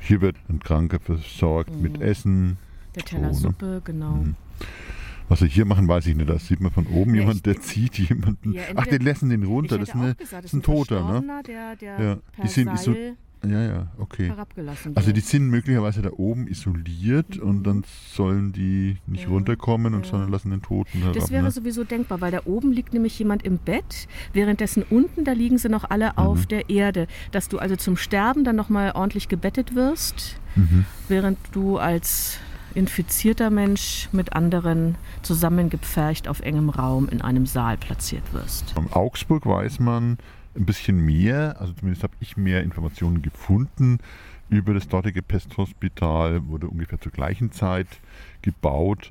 Hier 0.00 0.20
wird 0.20 0.36
ein 0.48 0.60
Kranker 0.60 1.00
versorgt 1.00 1.74
mit 1.80 1.96
Mhm. 1.98 2.02
Essen. 2.02 2.58
Der 2.94 3.04
Teller 3.04 3.32
So, 3.32 3.48
ne? 3.48 3.54
Suppe, 3.54 3.82
genau. 3.84 4.12
Mhm. 4.16 4.34
Was 5.28 5.38
sie 5.38 5.48
hier 5.48 5.64
machen, 5.64 5.88
weiß 5.88 6.06
ich 6.06 6.16
nicht. 6.16 6.28
Das 6.28 6.46
sieht 6.46 6.60
man 6.60 6.70
von 6.70 6.86
oben 6.88 7.14
Ja, 7.14 7.22
jemand, 7.22 7.46
der 7.46 7.58
zieht 7.60 7.98
jemanden. 7.98 8.52
Ja, 8.52 8.62
Ach, 8.74 8.86
den 8.86 9.02
lassen 9.02 9.30
den 9.30 9.44
runter. 9.44 9.78
Das 9.78 9.88
ist, 9.88 9.94
eine, 9.94 10.14
gesagt, 10.14 10.44
das 10.44 10.52
ist 10.52 10.58
ein 10.58 10.62
Toter, 10.62 11.20
ne? 11.20 11.42
Der, 11.46 11.76
der 11.76 12.00
Ja, 12.00 12.16
per 12.32 12.44
die 12.44 12.48
sind 12.48 12.76
Seil 12.78 13.16
Ja, 13.44 13.60
ja, 13.62 13.86
okay. 13.98 14.28
herabgelassen 14.28 14.96
Also 14.96 15.08
wird. 15.08 15.16
die 15.16 15.20
sind 15.20 15.48
möglicherweise 15.48 16.00
da 16.02 16.10
oben 16.16 16.46
isoliert 16.46 17.38
und 17.38 17.64
dann 17.64 17.84
sollen 18.12 18.52
die 18.52 18.98
nicht 19.06 19.24
Mhm. 19.26 19.30
Ja, 19.30 19.34
runterkommen 19.34 19.94
und 19.94 20.04
ja. 20.04 20.10
sondern 20.10 20.30
lassen 20.30 20.50
den 20.50 20.62
Toten 20.62 20.98
herab. 21.00 21.14
Das 21.14 21.30
wäre 21.30 21.42
ne? 21.42 21.50
sowieso 21.50 21.82
denkbar, 21.84 22.20
weil 22.20 22.30
da 22.30 22.40
oben 22.44 22.72
liegt 22.72 22.92
nämlich 22.92 23.18
jemand 23.18 23.42
im 23.44 23.58
Bett, 23.58 24.06
währenddessen 24.32 24.84
unten, 24.88 25.24
da 25.24 25.32
liegen 25.32 25.58
sie 25.58 25.68
noch 25.68 25.90
alle 25.90 26.18
auf 26.18 26.46
der 26.46 26.70
Erde. 26.70 27.06
Dass 27.32 27.48
du 27.48 27.58
also 27.58 27.74
zum 27.76 27.96
Sterben 27.96 28.44
dann 28.44 28.54
nochmal 28.56 28.92
ordentlich 28.92 29.28
gebettet 29.28 29.74
wirst, 29.74 30.38
Mhm. 30.54 30.84
während 31.08 31.38
du 31.52 31.78
als 31.78 32.38
infizierter 32.74 33.50
Mensch 33.50 34.08
mit 34.12 34.32
anderen 34.34 34.94
zusammengepfercht 35.22 36.28
auf 36.28 36.40
engem 36.40 36.70
Raum 36.70 37.08
in 37.08 37.20
einem 37.20 37.46
Saal 37.46 37.76
platziert 37.76 38.32
wirst. 38.32 38.72
Am 38.76 38.86
Augsburg 38.92 39.44
weiß 39.46 39.80
man 39.80 40.18
ein 40.54 40.66
bisschen 40.66 41.04
mehr, 41.04 41.60
also 41.60 41.72
zumindest 41.72 42.02
habe 42.02 42.14
ich 42.20 42.36
mehr 42.36 42.62
Informationen 42.62 43.22
gefunden 43.22 43.98
über 44.48 44.74
das 44.74 44.88
dortige 44.88 45.22
Pesthospital, 45.22 46.46
wurde 46.48 46.68
ungefähr 46.68 47.00
zur 47.00 47.12
gleichen 47.12 47.52
Zeit 47.52 47.88
gebaut. 48.42 49.10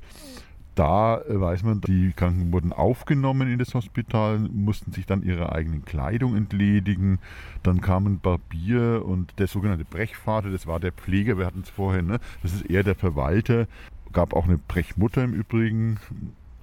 Da 0.74 1.20
weiß 1.28 1.64
man, 1.64 1.82
die 1.82 2.12
Kranken 2.16 2.50
wurden 2.50 2.72
aufgenommen 2.72 3.52
in 3.52 3.58
das 3.58 3.74
Hospital, 3.74 4.38
mussten 4.38 4.92
sich 4.92 5.04
dann 5.04 5.22
ihrer 5.22 5.52
eigenen 5.52 5.84
Kleidung 5.84 6.34
entledigen. 6.34 7.18
Dann 7.62 7.82
kamen 7.82 8.20
Barbier 8.20 9.02
und 9.04 9.38
der 9.38 9.48
sogenannte 9.48 9.84
Brechvater, 9.84 10.50
das 10.50 10.66
war 10.66 10.80
der 10.80 10.92
Pfleger, 10.92 11.36
wir 11.36 11.44
hatten 11.44 11.60
es 11.60 11.68
vorher, 11.68 12.02
ne? 12.02 12.20
das 12.42 12.54
ist 12.54 12.70
eher 12.70 12.84
der 12.84 12.94
Verwalter. 12.94 13.66
Gab 14.12 14.32
auch 14.34 14.44
eine 14.44 14.58
Brechmutter 14.58 15.24
im 15.24 15.34
Übrigen. 15.34 15.98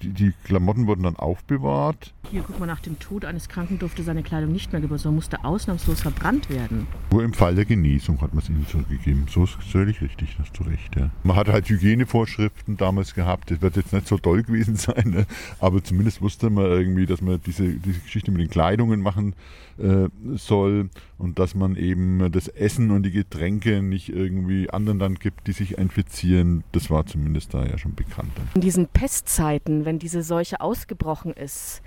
Die, 0.01 0.09
die 0.09 0.33
Klamotten 0.43 0.87
wurden 0.87 1.03
dann 1.03 1.15
aufbewahrt. 1.15 2.13
Hier, 2.31 2.43
guck 2.45 2.59
mal, 2.59 2.65
nach 2.65 2.79
dem 2.79 2.99
Tod 2.99 3.25
eines 3.25 3.49
Kranken 3.49 3.79
durfte 3.79 4.03
seine 4.03 4.23
Kleidung 4.23 4.51
nicht 4.51 4.71
mehr 4.71 4.81
gebraucht, 4.81 5.01
sondern 5.01 5.15
musste 5.15 5.43
ausnahmslos 5.43 6.01
verbrannt 6.01 6.49
werden. 6.49 6.87
Nur 7.11 7.23
im 7.23 7.33
Fall 7.33 7.55
der 7.55 7.65
Genesung 7.65 8.21
hat 8.21 8.33
man 8.33 8.43
es 8.43 8.49
ihnen 8.49 8.67
zurückgegeben. 8.67 9.25
So 9.29 9.43
ist 9.43 9.53
völlig 9.53 10.01
richtig, 10.01 10.37
hast 10.39 10.57
du 10.57 10.63
recht. 10.63 10.95
Ja. 10.95 11.09
Man 11.23 11.35
hat 11.35 11.47
halt 11.47 11.69
Hygienevorschriften 11.69 12.77
damals 12.77 13.15
gehabt. 13.15 13.51
Das 13.51 13.61
wird 13.61 13.75
jetzt 13.75 13.93
nicht 13.93 14.07
so 14.07 14.17
doll 14.17 14.43
gewesen 14.43 14.75
sein, 14.77 15.09
ne? 15.09 15.25
aber 15.59 15.83
zumindest 15.83 16.21
wusste 16.21 16.49
man 16.49 16.65
irgendwie, 16.65 17.05
dass 17.05 17.21
man 17.21 17.41
diese, 17.45 17.67
diese 17.67 17.99
Geschichte 17.99 18.31
mit 18.31 18.41
den 18.41 18.49
Kleidungen 18.49 19.01
machen 19.01 19.33
äh, 19.79 20.09
soll 20.35 20.89
und 21.17 21.39
dass 21.39 21.55
man 21.55 21.75
eben 21.75 22.31
das 22.31 22.47
Essen 22.47 22.91
und 22.91 23.03
die 23.03 23.11
Getränke 23.11 23.81
nicht 23.81 24.09
irgendwie 24.09 24.69
anderen 24.69 24.99
dann 24.99 25.15
gibt, 25.15 25.47
die 25.47 25.51
sich 25.51 25.77
infizieren. 25.77 26.63
Das 26.71 26.89
war 26.89 27.05
zumindest 27.05 27.53
da 27.53 27.65
ja 27.65 27.77
schon 27.77 27.95
bekannt. 27.95 28.31
In 28.55 28.61
diesen 28.61 28.87
Pestzeiten, 28.87 29.85
wenn 29.89 29.98
diese 29.98 30.22
Seuche 30.22 30.62
ausgebrochen 30.62 31.34
ist, 31.34 31.81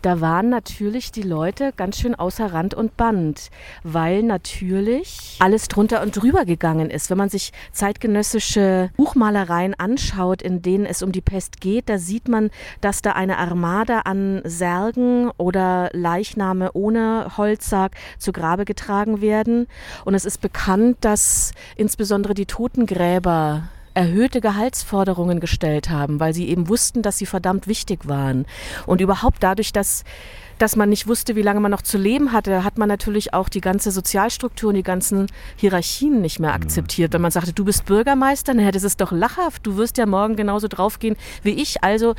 da 0.00 0.20
waren 0.20 0.48
natürlich 0.48 1.10
die 1.10 1.22
Leute 1.22 1.72
ganz 1.76 1.98
schön 1.98 2.14
außer 2.14 2.52
Rand 2.52 2.72
und 2.72 2.96
Band, 2.96 3.50
weil 3.82 4.22
natürlich 4.22 5.38
alles 5.40 5.66
drunter 5.66 6.02
und 6.02 6.12
drüber 6.14 6.44
gegangen 6.44 6.88
ist. 6.88 7.10
Wenn 7.10 7.18
man 7.18 7.30
sich 7.30 7.52
zeitgenössische 7.72 8.90
Buchmalereien 8.96 9.74
anschaut, 9.74 10.40
in 10.40 10.62
denen 10.62 10.86
es 10.86 11.02
um 11.02 11.10
die 11.10 11.20
Pest 11.20 11.60
geht, 11.60 11.88
da 11.88 11.98
sieht 11.98 12.28
man, 12.28 12.50
dass 12.80 13.02
da 13.02 13.12
eine 13.12 13.38
Armada 13.38 14.02
an 14.02 14.42
Särgen 14.44 15.32
oder 15.36 15.90
Leichname 15.92 16.70
ohne 16.74 17.36
Holzsarg 17.36 17.96
zu 18.18 18.30
Grabe 18.30 18.64
getragen 18.64 19.20
werden. 19.20 19.66
Und 20.04 20.14
es 20.14 20.24
ist 20.24 20.40
bekannt, 20.40 20.98
dass 21.00 21.54
insbesondere 21.74 22.34
die 22.34 22.46
Totengräber 22.46 23.64
erhöhte 23.94 24.40
Gehaltsforderungen 24.40 25.40
gestellt 25.40 25.90
haben, 25.90 26.20
weil 26.20 26.34
sie 26.34 26.48
eben 26.48 26.68
wussten, 26.68 27.02
dass 27.02 27.18
sie 27.18 27.26
verdammt 27.26 27.66
wichtig 27.66 28.08
waren. 28.08 28.46
Und 28.86 29.00
überhaupt 29.00 29.42
dadurch, 29.42 29.72
dass 29.72 30.04
dass 30.58 30.76
man 30.76 30.90
nicht 30.90 31.08
wusste, 31.08 31.34
wie 31.34 31.42
lange 31.42 31.58
man 31.58 31.72
noch 31.72 31.82
zu 31.82 31.98
leben 31.98 32.30
hatte, 32.30 32.62
hat 32.62 32.78
man 32.78 32.88
natürlich 32.88 33.34
auch 33.34 33.48
die 33.48 33.60
ganze 33.60 33.90
Struktur 34.30 34.68
und 34.68 34.76
die 34.76 34.84
ganzen 34.84 35.26
Hierarchien 35.56 36.20
nicht 36.20 36.38
mehr 36.38 36.52
akzeptiert. 36.54 37.12
Wenn 37.12 37.20
man 37.22 37.32
sagte, 37.32 37.52
du 37.52 37.64
bist 37.64 37.84
Bürgermeister, 37.86 38.54
dann 38.54 38.70
das 38.70 38.84
ist 38.84 39.00
doch 39.00 39.10
lachhaft, 39.10 39.66
du 39.66 39.76
wirst 39.76 39.98
ja 39.98 40.06
morgen 40.06 40.36
genauso 40.36 40.68
draufgehen 40.68 41.16
wie 41.42 41.50
ich. 41.50 41.82
Also, 41.82 42.14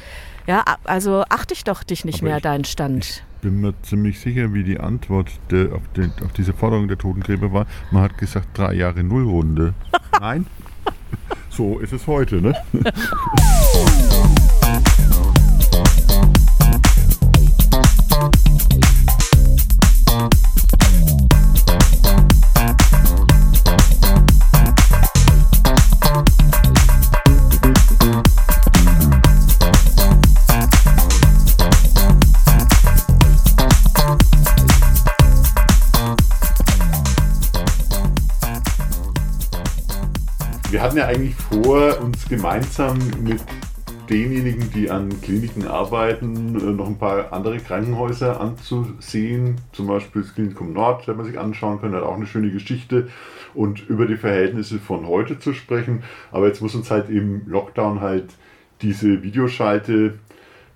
ja, 0.45 0.65
also 0.83 1.23
achte 1.29 1.53
ich 1.53 1.63
doch 1.63 1.83
dich 1.83 2.03
nicht 2.03 2.17
Aber 2.19 2.27
mehr, 2.29 2.37
ich- 2.37 2.43
deinen 2.43 2.65
Stand. 2.65 3.23
bin 3.41 3.61
mir 3.61 3.73
ziemlich 3.83 4.19
sicher, 4.19 4.53
wie 4.53 4.63
die 4.65 4.79
Antwort 4.79 5.29
der, 5.49 5.73
auf, 5.73 5.83
den, 5.95 6.11
auf 6.25 6.33
diese 6.33 6.51
Forderung 6.51 6.89
der 6.89 6.97
Totengräber 6.97 7.53
war. 7.53 7.65
Man 7.91 8.03
hat 8.03 8.17
gesagt, 8.17 8.57
drei 8.57 8.73
Jahre 8.73 9.03
Nullrunde. 9.05 9.73
Nein? 10.19 10.47
So 11.55 11.77
ist 11.77 11.93
es 11.93 12.07
heute, 12.07 12.41
ne? 12.41 12.55
gemeinsam 42.29 42.97
mit 43.23 43.41
denjenigen, 44.09 44.69
die 44.71 44.89
an 44.89 45.09
Kliniken 45.21 45.67
arbeiten, 45.67 46.55
äh, 46.55 46.71
noch 46.71 46.87
ein 46.87 46.97
paar 46.97 47.31
andere 47.31 47.57
Krankenhäuser 47.57 48.39
anzusehen. 48.39 49.55
Zum 49.71 49.87
Beispiel 49.87 50.21
das 50.21 50.35
Klinikum 50.35 50.73
Nord, 50.73 51.07
wenn 51.07 51.17
man 51.17 51.25
sich 51.25 51.39
anschauen 51.39 51.79
kann, 51.81 51.93
hat 51.93 52.03
auch 52.03 52.15
eine 52.15 52.25
schöne 52.25 52.51
Geschichte 52.51 53.07
und 53.53 53.87
über 53.89 54.05
die 54.05 54.17
Verhältnisse 54.17 54.79
von 54.79 55.07
heute 55.07 55.39
zu 55.39 55.53
sprechen. 55.53 56.03
Aber 56.31 56.47
jetzt 56.47 56.61
muss 56.61 56.75
uns 56.75 56.91
halt 56.91 57.09
im 57.09 57.43
Lockdown 57.47 58.01
halt 58.01 58.25
diese 58.81 59.23
Videoschalte 59.23 60.19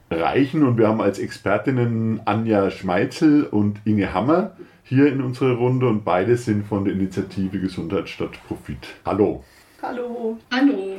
Reichen 0.10 0.64
und 0.64 0.78
wir 0.78 0.88
haben 0.88 1.02
als 1.02 1.20
Expertinnen 1.20 2.22
Anja 2.24 2.72
Schmeitzel 2.72 3.44
und 3.44 3.82
Inge 3.84 4.14
Hammer 4.14 4.52
hier 4.84 5.12
in 5.12 5.22
unserer 5.22 5.56
Runde 5.56 5.88
und 5.88 6.06
beide 6.06 6.38
sind 6.38 6.66
von 6.66 6.86
der 6.86 6.94
Initiative 6.94 7.60
Gesundheit 7.60 8.08
statt 8.08 8.40
Profit. 8.48 8.88
Hallo. 9.06 9.44
Hallo. 9.82 10.38
Hallo. 10.50 10.96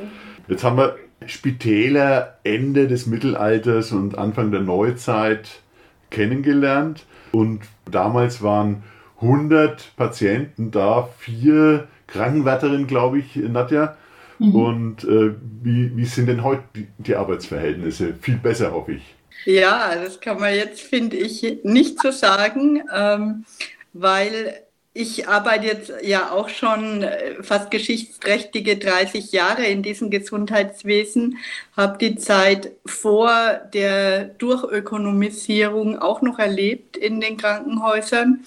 Jetzt 0.49 0.63
haben 0.63 0.77
wir 0.77 0.97
Spitäler 1.27 2.39
Ende 2.43 2.87
des 2.87 3.05
Mittelalters 3.05 3.91
und 3.91 4.17
Anfang 4.17 4.51
der 4.51 4.61
Neuzeit 4.61 5.61
kennengelernt 6.09 7.05
und 7.31 7.61
damals 7.89 8.41
waren 8.41 8.83
100 9.21 9.95
Patienten 9.95 10.71
da, 10.71 11.07
vier 11.19 11.87
Krankenwärterinnen, 12.07 12.87
glaube 12.87 13.19
ich, 13.19 13.35
Nadja. 13.35 13.95
Mhm. 14.39 14.55
Und 14.55 15.03
äh, 15.03 15.35
wie, 15.61 15.95
wie 15.95 16.05
sind 16.05 16.27
denn 16.27 16.43
heute 16.43 16.63
die, 16.75 16.87
die 16.97 17.15
Arbeitsverhältnisse? 17.15 18.15
Viel 18.19 18.37
besser, 18.37 18.71
hoffe 18.71 18.93
ich. 18.93 19.15
Ja, 19.45 19.93
das 19.95 20.19
kann 20.19 20.39
man 20.39 20.55
jetzt, 20.55 20.81
finde 20.81 21.17
ich, 21.17 21.59
nicht 21.63 22.01
so 22.01 22.09
sagen, 22.09 22.81
ähm, 22.95 23.45
weil 23.93 24.63
ich 24.93 25.27
arbeite 25.27 25.67
jetzt 25.67 25.93
ja 26.01 26.31
auch 26.31 26.49
schon 26.49 27.03
äh, 27.03 27.41
fast 27.43 27.69
geschichtsträchtige 27.71 28.77
30 28.77 29.31
Jahre 29.31 29.65
in 29.65 29.83
diesem 29.83 30.09
Gesundheitswesen, 30.09 31.37
habe 31.77 31.97
die 31.99 32.15
Zeit 32.15 32.71
vor 32.85 33.61
der 33.73 34.25
Durchökonomisierung 34.25 35.99
auch 35.99 36.21
noch 36.21 36.39
erlebt 36.39 36.97
in 36.97 37.21
den 37.21 37.37
Krankenhäusern. 37.37 38.45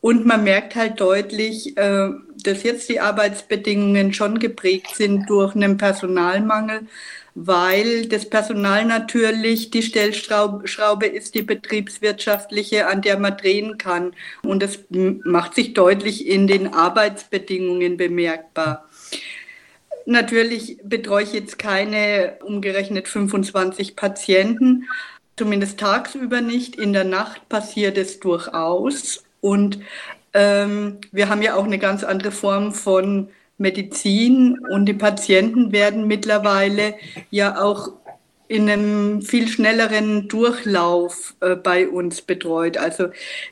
Und 0.00 0.26
man 0.26 0.44
merkt 0.44 0.76
halt 0.76 1.00
deutlich, 1.00 1.76
äh, 1.76 2.10
dass 2.42 2.62
jetzt 2.64 2.88
die 2.88 3.00
Arbeitsbedingungen 3.00 4.12
schon 4.12 4.38
geprägt 4.38 4.94
sind 4.94 5.28
durch 5.30 5.54
einen 5.54 5.76
Personalmangel, 5.76 6.86
weil 7.40 8.06
das 8.06 8.28
Personal 8.28 8.84
natürlich 8.84 9.70
die 9.70 9.82
Stellschraube 9.82 11.06
ist, 11.06 11.36
die 11.36 11.42
betriebswirtschaftliche, 11.42 12.88
an 12.88 13.00
der 13.00 13.16
man 13.16 13.36
drehen 13.36 13.78
kann. 13.78 14.12
Und 14.42 14.60
das 14.60 14.80
macht 14.90 15.54
sich 15.54 15.72
deutlich 15.72 16.26
in 16.26 16.48
den 16.48 16.74
Arbeitsbedingungen 16.74 17.96
bemerkbar. 17.96 18.88
Natürlich 20.04 20.78
betreue 20.82 21.22
ich 21.22 21.32
jetzt 21.32 21.60
keine 21.60 22.38
umgerechnet 22.44 23.06
25 23.06 23.94
Patienten, 23.94 24.88
zumindest 25.36 25.78
tagsüber 25.78 26.40
nicht. 26.40 26.74
In 26.74 26.92
der 26.92 27.04
Nacht 27.04 27.48
passiert 27.48 27.96
es 27.98 28.18
durchaus. 28.18 29.22
Und 29.40 29.78
ähm, 30.34 30.98
wir 31.12 31.28
haben 31.28 31.42
ja 31.42 31.54
auch 31.54 31.64
eine 31.64 31.78
ganz 31.78 32.02
andere 32.02 32.32
Form 32.32 32.72
von 32.72 33.28
Medizin 33.58 34.58
und 34.70 34.86
die 34.86 34.94
Patienten 34.94 35.72
werden 35.72 36.06
mittlerweile 36.06 36.94
ja 37.30 37.60
auch 37.60 37.92
in 38.48 38.68
einem 38.68 39.22
viel 39.22 39.46
schnelleren 39.46 40.26
Durchlauf 40.28 41.34
äh, 41.40 41.54
bei 41.54 41.86
uns 41.86 42.22
betreut. 42.22 42.78
Also 42.78 43.08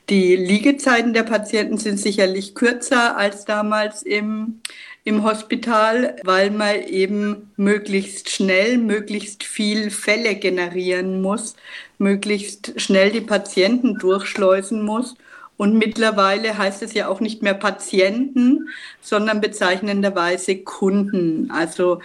die 0.08 0.36
Liegezeiten 0.36 1.12
der 1.12 1.22
Patienten 1.22 1.76
sind 1.76 2.00
sicherlich 2.00 2.54
kürzer 2.54 3.16
als 3.16 3.44
damals 3.44 4.02
im, 4.02 4.62
im 5.04 5.22
Hospital, 5.22 6.16
weil 6.24 6.50
man 6.50 6.82
eben 6.88 7.52
möglichst 7.56 8.30
schnell, 8.30 8.78
möglichst 8.78 9.44
viel 9.44 9.90
Fälle 9.90 10.34
generieren 10.34 11.20
muss, 11.20 11.56
möglichst 11.98 12.80
schnell 12.80 13.10
die 13.10 13.20
Patienten 13.20 13.98
durchschleusen 13.98 14.82
muss. 14.82 15.14
Und 15.56 15.74
mittlerweile 15.74 16.58
heißt 16.58 16.82
es 16.82 16.92
ja 16.92 17.08
auch 17.08 17.20
nicht 17.20 17.42
mehr 17.42 17.54
Patienten, 17.54 18.68
sondern 19.00 19.40
bezeichnenderweise 19.40 20.58
Kunden. 20.58 21.50
Also 21.50 22.00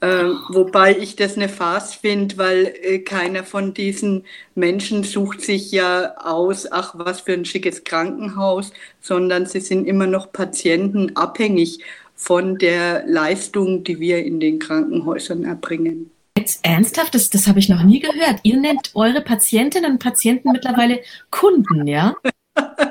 äh, 0.00 0.24
wobei 0.50 0.96
ich 0.96 1.16
das 1.16 1.36
eine 1.36 1.48
Farce 1.48 1.94
finde, 1.94 2.36
weil 2.36 2.74
äh, 2.82 2.98
keiner 2.98 3.44
von 3.44 3.72
diesen 3.72 4.24
Menschen 4.54 5.04
sucht 5.04 5.40
sich 5.40 5.72
ja 5.72 6.16
aus, 6.18 6.70
ach 6.70 6.94
was 6.96 7.20
für 7.20 7.32
ein 7.32 7.46
schickes 7.46 7.84
Krankenhaus, 7.84 8.72
sondern 9.00 9.46
sie 9.46 9.60
sind 9.60 9.86
immer 9.86 10.06
noch 10.06 10.32
Patienten 10.32 11.16
abhängig 11.16 11.78
von 12.14 12.58
der 12.58 13.04
Leistung, 13.06 13.84
die 13.84 13.98
wir 13.98 14.24
in 14.24 14.38
den 14.38 14.58
Krankenhäusern 14.58 15.44
erbringen. 15.44 16.10
Jetzt 16.36 16.64
ernsthaft, 16.64 17.14
das, 17.14 17.30
das 17.30 17.46
habe 17.46 17.58
ich 17.58 17.70
noch 17.70 17.82
nie 17.82 18.00
gehört. 18.00 18.40
Ihr 18.42 18.58
nennt 18.58 18.90
eure 18.94 19.22
Patientinnen 19.22 19.92
und 19.92 19.98
Patienten 19.98 20.52
mittlerweile 20.52 21.00
Kunden, 21.30 21.86
ja? 21.86 22.14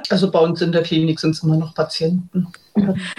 Also 0.10 0.30
bei 0.30 0.40
uns 0.40 0.62
in 0.62 0.72
der 0.72 0.84
Klinik 0.84 1.20
sind 1.20 1.32
es 1.32 1.44
immer 1.44 1.58
noch 1.58 1.74
Patienten. 1.74 2.48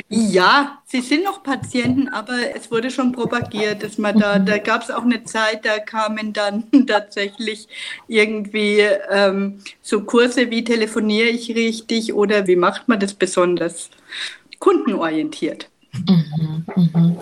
Ja, 0.08 0.82
sie 0.84 1.00
sind 1.00 1.24
noch 1.24 1.42
Patienten, 1.42 2.08
aber 2.08 2.54
es 2.54 2.70
wurde 2.70 2.90
schon 2.90 3.12
propagiert, 3.12 3.82
dass 3.82 3.98
man 3.98 4.18
da, 4.18 4.38
da 4.38 4.58
gab 4.58 4.82
es 4.82 4.90
auch 4.90 5.02
eine 5.02 5.24
Zeit, 5.24 5.64
da 5.64 5.78
kamen 5.78 6.32
dann 6.32 6.64
tatsächlich 6.86 7.68
irgendwie 8.06 8.80
ähm, 9.10 9.60
so 9.82 10.02
Kurse, 10.02 10.50
wie 10.50 10.62
telefoniere 10.62 11.28
ich 11.28 11.54
richtig 11.54 12.12
oder 12.14 12.46
wie 12.46 12.56
macht 12.56 12.86
man 12.88 13.00
das 13.00 13.14
besonders 13.14 13.90
kundenorientiert. 14.58 15.68
Mhm, 16.08 16.64
mhm. 16.76 17.16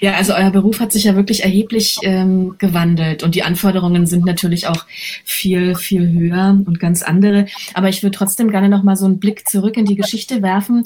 Ja, 0.00 0.14
also 0.14 0.34
euer 0.34 0.50
Beruf 0.50 0.80
hat 0.80 0.92
sich 0.92 1.04
ja 1.04 1.14
wirklich 1.16 1.44
erheblich 1.44 1.98
ähm, 2.02 2.56
gewandelt 2.58 3.22
und 3.22 3.34
die 3.34 3.42
Anforderungen 3.42 4.06
sind 4.06 4.24
natürlich 4.24 4.66
auch 4.66 4.84
viel, 5.24 5.74
viel 5.74 6.10
höher 6.12 6.58
und 6.66 6.80
ganz 6.80 7.02
andere. 7.02 7.46
Aber 7.74 7.88
ich 7.88 8.02
würde 8.02 8.16
trotzdem 8.16 8.50
gerne 8.50 8.68
noch 8.68 8.82
mal 8.82 8.96
so 8.96 9.06
einen 9.06 9.18
Blick 9.18 9.48
zurück 9.48 9.76
in 9.76 9.84
die 9.84 9.96
Geschichte 9.96 10.42
werfen. 10.42 10.84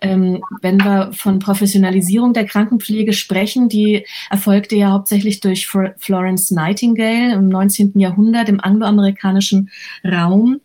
Ähm, 0.00 0.42
wenn 0.62 0.78
wir 0.78 1.10
von 1.12 1.38
Professionalisierung 1.38 2.32
der 2.32 2.46
Krankenpflege 2.46 3.12
sprechen, 3.12 3.68
die 3.68 4.06
erfolgte 4.30 4.76
ja 4.76 4.90
hauptsächlich 4.90 5.40
durch 5.40 5.66
Florence 5.66 6.50
Nightingale 6.50 7.34
im 7.34 7.48
19. 7.48 7.98
Jahrhundert 7.98 8.48
im 8.48 8.60
angloamerikanischen 8.60 9.70
Raum 10.04 10.60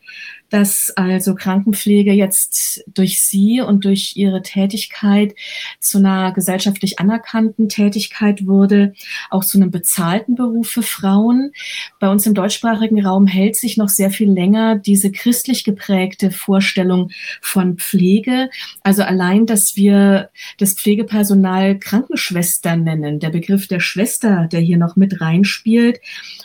dass 0.53 0.93
also 0.95 1.33
Krankenpflege 1.33 2.13
jetzt 2.13 2.83
durch 2.93 3.23
Sie 3.23 3.59
und 3.59 3.85
durch 3.85 4.13
Ihre 4.17 4.43
Tätigkeit 4.43 5.33
zu 5.79 5.97
einer 5.97 6.31
gesellschaftlich 6.31 6.99
anerkannten 6.99 7.69
Tätigkeit 7.69 8.45
wurde, 8.45 8.93
auch 9.31 9.43
zu 9.43 9.57
einem 9.57 9.71
bezahlten 9.71 10.35
Beruf 10.35 10.69
für 10.69 10.83
Frauen. 10.83 11.53
Bei 11.99 12.07
uns 12.07 12.27
im 12.27 12.35
deutschsprachigen 12.35 13.03
Raum 13.03 13.25
hält 13.25 13.55
sich 13.55 13.77
noch 13.77 13.89
sehr 13.89 14.11
viel 14.11 14.29
länger 14.29 14.75
diese 14.75 15.11
christlich 15.11 15.63
geprägte 15.63 16.29
Vorstellung 16.29 17.09
von 17.41 17.77
Pflege. 17.77 18.51
Also 18.83 19.01
allein, 19.01 19.47
dass 19.47 19.75
wir 19.75 20.29
das 20.59 20.73
Pflegepersonal 20.73 21.79
Krankenschwestern 21.79 22.83
nennen, 22.83 23.19
der 23.19 23.31
Begriff 23.31 23.67
der 23.67 23.79
Schwester, 23.79 24.47
der 24.51 24.59
hier 24.59 24.77
noch 24.77 24.97
mit 24.97 25.19
reinspielt. 25.19 25.99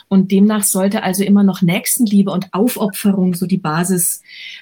Und 0.07 0.31
demnach 0.31 0.63
sollte 0.63 1.03
also 1.03 1.23
immer 1.23 1.43
noch 1.43 1.61
Nächstenliebe 1.61 2.31
und 2.31 2.51
Aufopferung 2.55 3.35
so 3.35 3.45
die 3.45 3.59
Basis 3.59 3.98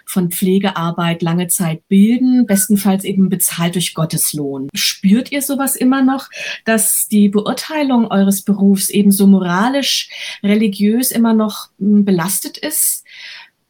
von 0.05 0.31
Pflegearbeit 0.31 1.21
lange 1.21 1.47
Zeit 1.47 1.87
bilden, 1.87 2.45
bestenfalls 2.45 3.03
eben 3.03 3.29
bezahlt 3.29 3.75
durch 3.75 3.93
Gotteslohn. 3.93 4.69
Spürt 4.75 5.31
ihr 5.31 5.41
sowas 5.41 5.75
immer 5.75 6.01
noch, 6.01 6.29
dass 6.65 7.07
die 7.07 7.29
Beurteilung 7.29 8.07
eures 8.07 8.41
Berufs 8.41 8.89
ebenso 8.89 9.27
moralisch, 9.27 10.09
religiös 10.43 11.11
immer 11.11 11.33
noch 11.33 11.69
hm, 11.79 12.05
belastet 12.05 12.57
ist? 12.57 13.03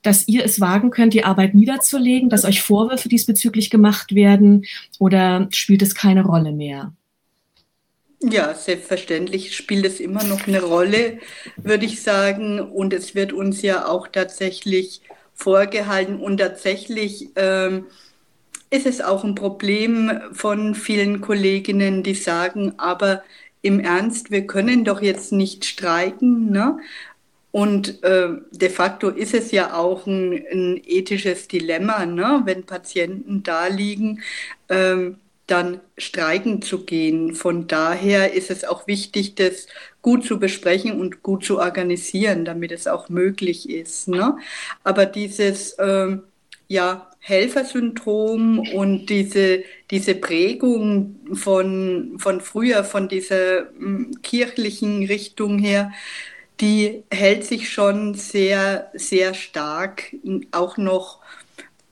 dass 0.04 0.28
ihr 0.28 0.46
es 0.46 0.62
wagen 0.62 0.90
könnt, 0.90 1.14
die 1.14 1.26
Arbeit 1.26 1.54
niederzulegen, 1.54 2.30
dass 2.30 2.46
euch 2.46 2.62
Vorwürfe 2.62 3.10
diesbezüglich 3.10 3.70
gemacht 3.70 4.16
werden 4.16 4.66
oder 5.00 5.50
spielt 5.52 5.82
es 5.82 5.96
keine 5.96 6.24
Rolle 6.24 6.54
mehr? 6.54 6.94
Ja, 8.22 8.56
selbstverständlich 8.56 9.56
spielt 9.56 9.86
es 9.86 10.00
immer 10.00 10.24
noch 10.24 10.48
eine 10.48 10.64
Rolle, 10.64 11.20
würde 11.56 11.86
ich 11.86 12.02
sagen. 12.02 12.60
Und 12.60 12.94
es 12.94 13.14
wird 13.14 13.32
uns 13.32 13.62
ja 13.62 13.88
auch 13.88 14.08
tatsächlich 14.08 15.02
vorgehalten. 15.38 16.20
Und 16.20 16.38
tatsächlich 16.38 17.30
ähm, 17.36 17.86
ist 18.70 18.86
es 18.86 19.00
auch 19.00 19.24
ein 19.24 19.36
Problem 19.36 20.20
von 20.34 20.76
vielen 20.76 21.22
Kolleginnen, 21.22 22.04
die 22.04 22.16
sagen, 22.16 22.74
aber 22.78 23.24
im 23.62 23.80
Ernst, 23.80 24.32
wir 24.32 24.46
können 24.46 24.84
doch 24.84 25.02
jetzt 25.02 25.32
nicht 25.32 25.64
streiken. 25.66 26.52
Ne? 26.52 26.80
Und 27.52 28.04
äh, 28.04 28.30
de 28.52 28.70
facto 28.70 29.10
ist 29.10 29.34
es 29.34 29.52
ja 29.52 29.74
auch 29.74 30.06
ein, 30.06 30.34
ein 30.52 30.82
ethisches 30.86 31.48
Dilemma, 31.48 32.06
ne? 32.06 32.42
wenn 32.46 32.66
Patienten 32.66 33.44
da 33.44 33.68
liegen. 33.68 34.22
Ähm, 34.70 35.18
dann 35.48 35.80
streiken 35.98 36.62
zu 36.62 36.84
gehen. 36.84 37.34
Von 37.34 37.68
daher 37.68 38.34
ist 38.34 38.52
es 38.52 38.66
auch 38.66 38.86
wichtig, 38.86 39.36
das 39.36 39.68
gut 40.08 40.24
zu 40.24 40.40
besprechen 40.40 41.02
und 41.02 41.22
gut 41.22 41.44
zu 41.44 41.60
organisieren, 41.60 42.46
damit 42.46 42.72
es 42.72 42.88
auch 42.88 43.10
möglich 43.10 43.70
ist. 43.70 44.08
Ne? 44.08 44.38
Aber 44.86 45.06
dieses 45.06 45.76
ähm, 45.80 46.24
ja, 46.70 47.12
Helfersyndrom 47.20 48.60
und 48.74 49.08
diese, 49.08 49.64
diese 49.92 50.16
Prägung 50.16 51.18
von, 51.34 52.14
von 52.20 52.40
früher, 52.40 52.86
von 52.86 53.10
dieser 53.10 53.70
m, 53.72 54.12
kirchlichen 54.24 55.04
Richtung 55.04 55.60
her, 55.60 55.92
die 56.62 57.04
hält 57.12 57.44
sich 57.44 57.70
schon 57.70 58.14
sehr, 58.14 58.90
sehr 58.94 59.34
stark, 59.34 60.16
auch 60.52 60.78
noch 60.78 61.20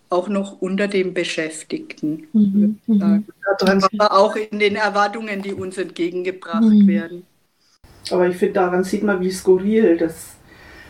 auch 0.09 0.29
noch 0.29 0.61
unter 0.61 0.87
den 0.87 1.13
Beschäftigten. 1.13 2.27
Mhm, 2.31 2.79
mhm. 2.87 3.25
Aber 3.97 4.17
auch 4.17 4.37
in 4.37 4.59
den 4.59 4.77
Erwartungen, 4.77 5.41
die 5.41 5.51
uns 5.51 5.77
entgegengebracht 5.77 6.61
mhm. 6.61 6.87
werden. 6.87 7.23
Aber 8.11 8.27
ich 8.27 8.37
finde, 8.37 8.53
daran 8.53 8.83
sieht 8.83 9.03
man, 9.03 9.19
wie 9.19 9.31
skurril 9.31 9.97
das 9.97 10.35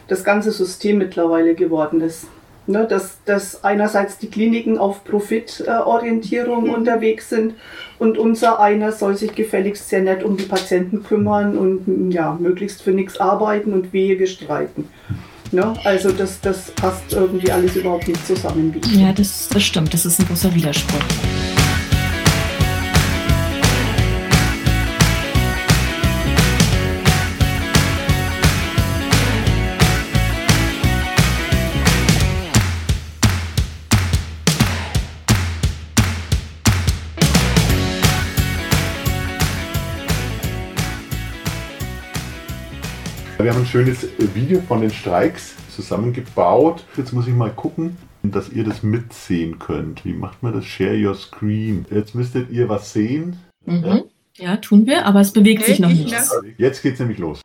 das 0.07 0.23
ganze 0.23 0.51
System 0.51 0.97
mittlerweile 0.97 1.55
geworden 1.55 2.01
ist. 2.01 2.27
Ne, 2.67 2.87
dass, 2.89 3.19
dass 3.25 3.63
einerseits 3.63 4.17
die 4.17 4.25
Kliniken 4.25 4.79
auf 4.79 5.03
Profitorientierung 5.03 6.63
mhm. 6.63 6.73
unterwegs 6.73 7.29
sind 7.29 7.53
und 7.99 8.17
unser 8.17 8.59
einer 8.59 8.91
soll 8.91 9.15
sich 9.15 9.35
gefälligst 9.35 9.87
sehr 9.87 10.01
nett 10.01 10.23
um 10.23 10.35
die 10.35 10.45
Patienten 10.45 11.03
kümmern 11.03 11.59
und 11.59 12.09
ja, 12.09 12.35
möglichst 12.41 12.81
für 12.81 12.89
nichts 12.89 13.19
arbeiten 13.19 13.71
und 13.71 13.93
wehe 13.93 14.15
bestreiten. 14.15 14.89
Ne? 15.51 15.75
Also 15.83 16.11
das, 16.11 16.41
das 16.41 16.71
passt 16.71 17.13
irgendwie 17.13 17.51
alles 17.51 17.75
überhaupt 17.75 18.07
nicht 18.07 18.25
zusammen. 18.25 18.75
Ja, 18.93 19.13
das, 19.13 19.47
das 19.47 19.61
stimmt. 19.61 19.93
Das 19.93 20.03
ist 20.03 20.19
ein 20.19 20.25
großer 20.25 20.51
Widerspruch. 20.55 21.03
Wir 43.45 43.53
haben 43.53 43.61
ein 43.61 43.67
schönes 43.67 44.07
Video 44.33 44.59
von 44.59 44.81
den 44.81 44.89
Streiks 44.89 45.53
zusammengebaut. 45.69 46.83
Jetzt 46.97 47.13
muss 47.13 47.27
ich 47.27 47.33
mal 47.35 47.51
gucken, 47.51 47.95
dass 48.23 48.49
ihr 48.49 48.63
das 48.63 48.81
mitsehen 48.81 49.59
könnt. 49.59 50.03
Wie 50.03 50.13
macht 50.13 50.41
man 50.41 50.53
das? 50.53 50.65
Share 50.65 50.97
your 50.97 51.13
screen. 51.13 51.85
Jetzt 51.91 52.15
müsstet 52.15 52.49
ihr 52.49 52.67
was 52.69 52.91
sehen. 52.91 53.37
Mhm. 53.67 53.83
Ja? 53.85 54.01
ja? 54.37 54.57
tun 54.57 54.87
wir, 54.87 55.05
aber 55.05 55.19
es 55.19 55.31
bewegt 55.31 55.63
sich 55.63 55.79
noch 55.79 55.89
nichts. 55.89 56.33
Jetzt 56.57 56.81
geht 56.81 56.95
es 56.95 56.99
nämlich 56.99 57.19
los. 57.19 57.41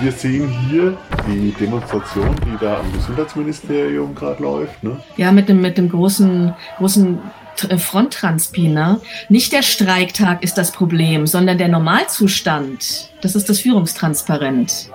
Wir 0.00 0.12
sehen 0.12 0.48
hier 0.68 0.98
die 1.28 1.52
Demonstration, 1.60 2.34
die 2.44 2.56
da 2.60 2.80
am 2.80 2.92
Gesundheitsministerium 2.92 4.16
gerade 4.16 4.42
läuft. 4.42 4.82
Ne? 4.82 5.00
Ja, 5.16 5.30
mit 5.30 5.48
dem, 5.48 5.60
mit 5.60 5.78
dem 5.78 5.88
großen, 5.88 6.54
großen 6.78 7.20
äh, 7.64 7.78
Fronttranspiner. 7.78 9.00
Nicht 9.28 9.52
der 9.52 9.62
Streiktag 9.62 10.42
ist 10.42 10.58
das 10.58 10.72
Problem, 10.72 11.26
sondern 11.26 11.58
der 11.58 11.68
Normalzustand. 11.68 13.10
Das 13.20 13.34
ist 13.34 13.48
das 13.48 13.60
Führungstransparent. 13.60 14.90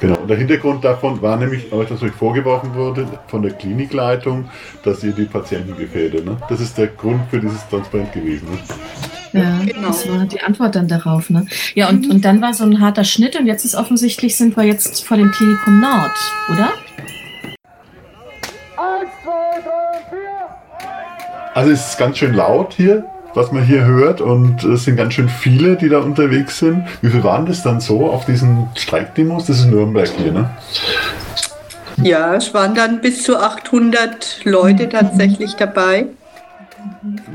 Genau, 0.00 0.18
und 0.18 0.28
der 0.28 0.36
Hintergrund 0.36 0.84
davon 0.84 1.22
war 1.22 1.36
nämlich, 1.36 1.72
euch, 1.72 1.88
dass 1.88 2.02
euch 2.02 2.10
vorgeworfen 2.10 2.74
wurde 2.74 3.06
von 3.28 3.40
der 3.40 3.52
Klinikleitung, 3.52 4.50
dass 4.82 5.04
ihr 5.04 5.12
die 5.12 5.26
Patienten 5.26 5.76
gefährdet. 5.76 6.24
Ne? 6.24 6.36
Das 6.48 6.60
ist 6.60 6.76
der 6.76 6.88
Grund 6.88 7.20
für 7.30 7.38
dieses 7.38 7.68
Transparent 7.68 8.12
gewesen. 8.12 8.48
Ne? 8.50 9.40
Ja, 9.40 9.60
genau. 9.64 9.86
das 9.86 10.08
war 10.08 10.24
die 10.26 10.40
Antwort 10.40 10.74
dann 10.74 10.88
darauf. 10.88 11.30
Ne? 11.30 11.46
Ja, 11.76 11.88
und, 11.88 12.10
und 12.10 12.24
dann 12.24 12.42
war 12.42 12.52
so 12.52 12.64
ein 12.64 12.80
harter 12.80 13.04
Schnitt 13.04 13.38
und 13.38 13.46
jetzt 13.46 13.64
ist 13.64 13.76
offensichtlich, 13.76 14.36
sind 14.36 14.56
wir 14.56 14.64
jetzt 14.64 15.04
vor 15.06 15.16
dem 15.16 15.30
Klinikum 15.30 15.80
Nord, 15.80 16.18
oder? 16.50 16.72
Also 21.54 21.70
es 21.70 21.90
ist 21.90 21.98
ganz 21.98 22.16
schön 22.16 22.32
laut 22.32 22.72
hier, 22.74 23.04
was 23.34 23.52
man 23.52 23.62
hier 23.62 23.84
hört 23.84 24.22
und 24.22 24.64
es 24.64 24.84
sind 24.84 24.96
ganz 24.96 25.12
schön 25.12 25.28
viele, 25.28 25.76
die 25.76 25.90
da 25.90 25.98
unterwegs 25.98 26.58
sind. 26.58 26.84
Wie 27.02 27.10
viel 27.10 27.22
waren 27.22 27.44
das 27.44 27.62
dann 27.62 27.78
so 27.80 28.06
auf 28.06 28.24
diesen 28.24 28.68
Streikdemos? 28.74 29.46
Das 29.46 29.58
ist 29.58 29.66
Nürnberg 29.66 30.08
hier, 30.16 30.32
ne? 30.32 30.50
Ja, 32.02 32.34
es 32.34 32.54
waren 32.54 32.74
dann 32.74 33.02
bis 33.02 33.22
zu 33.22 33.38
800 33.38 34.40
Leute 34.44 34.88
tatsächlich 34.88 35.54
dabei. 35.56 36.06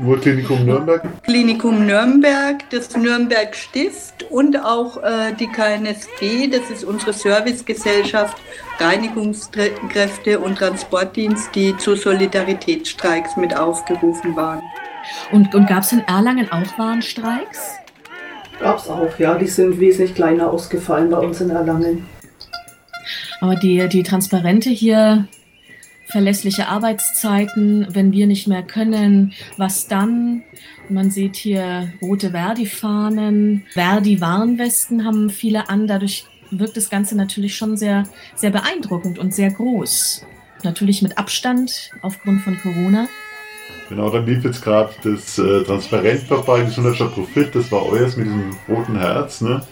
Nur 0.02 0.20
Klinikum 0.20 0.64
Nürnberg? 0.64 1.02
Klinikum 1.24 1.86
Nürnberg, 1.86 2.68
das 2.70 2.96
Nürnberg 2.96 3.54
Stift 3.54 4.24
und 4.30 4.56
auch 4.64 5.02
äh, 5.02 5.32
die 5.38 5.46
KNSG, 5.46 6.48
das 6.48 6.70
ist 6.70 6.84
unsere 6.84 7.12
Servicegesellschaft 7.12 8.36
Reinigungskräfte 8.78 10.38
und 10.38 10.58
Transportdienst, 10.58 11.54
die 11.54 11.76
zu 11.76 11.96
Solidaritätsstreiks 11.96 13.36
mit 13.36 13.56
aufgerufen 13.56 14.36
waren. 14.36 14.62
Und, 15.32 15.54
und 15.54 15.66
gab 15.66 15.82
es 15.82 15.92
in 15.92 16.00
Erlangen 16.00 16.50
auch 16.52 16.78
Warnstreiks? 16.78 17.78
Gab 18.60 18.78
es 18.78 18.88
auch, 18.88 19.18
ja. 19.18 19.34
Die 19.36 19.46
sind 19.46 19.78
wesentlich 19.80 20.14
kleiner 20.14 20.50
ausgefallen 20.50 21.10
bei 21.10 21.18
uns 21.18 21.40
in 21.40 21.50
Erlangen. 21.50 22.06
Aber 23.40 23.54
die, 23.54 23.88
die 23.88 24.02
Transparente 24.02 24.70
hier 24.70 25.28
verlässliche 26.08 26.68
Arbeitszeiten, 26.68 27.86
wenn 27.90 28.12
wir 28.12 28.26
nicht 28.26 28.48
mehr 28.48 28.62
können, 28.62 29.32
was 29.56 29.86
dann? 29.88 30.42
Man 30.88 31.10
sieht 31.10 31.36
hier 31.36 31.92
rote 32.00 32.30
Verdi-Fahnen, 32.30 33.66
Verdi-Warnwesten 33.72 35.04
haben 35.04 35.30
viele 35.30 35.68
an, 35.68 35.86
dadurch 35.86 36.24
wirkt 36.50 36.76
das 36.78 36.88
Ganze 36.88 37.14
natürlich 37.14 37.56
schon 37.56 37.76
sehr, 37.76 38.04
sehr 38.34 38.50
beeindruckend 38.50 39.18
und 39.18 39.34
sehr 39.34 39.50
groß. 39.50 40.24
Natürlich 40.64 41.02
mit 41.02 41.18
Abstand 41.18 41.90
aufgrund 42.02 42.40
von 42.40 42.58
Corona. 42.58 43.06
Genau, 43.88 44.10
dann 44.10 44.26
lief 44.26 44.44
jetzt 44.44 44.62
gerade 44.62 44.92
das 45.02 45.38
äh, 45.38 45.62
Transparent 45.64 46.22
vorbei, 46.22 46.62
Gesundheitsstadt 46.62 47.14
Profit, 47.14 47.54
das 47.54 47.70
war 47.70 47.86
euers 47.86 48.16
mit 48.16 48.26
diesem 48.26 48.56
roten 48.68 48.98
Herz, 48.98 49.40
ne? 49.40 49.62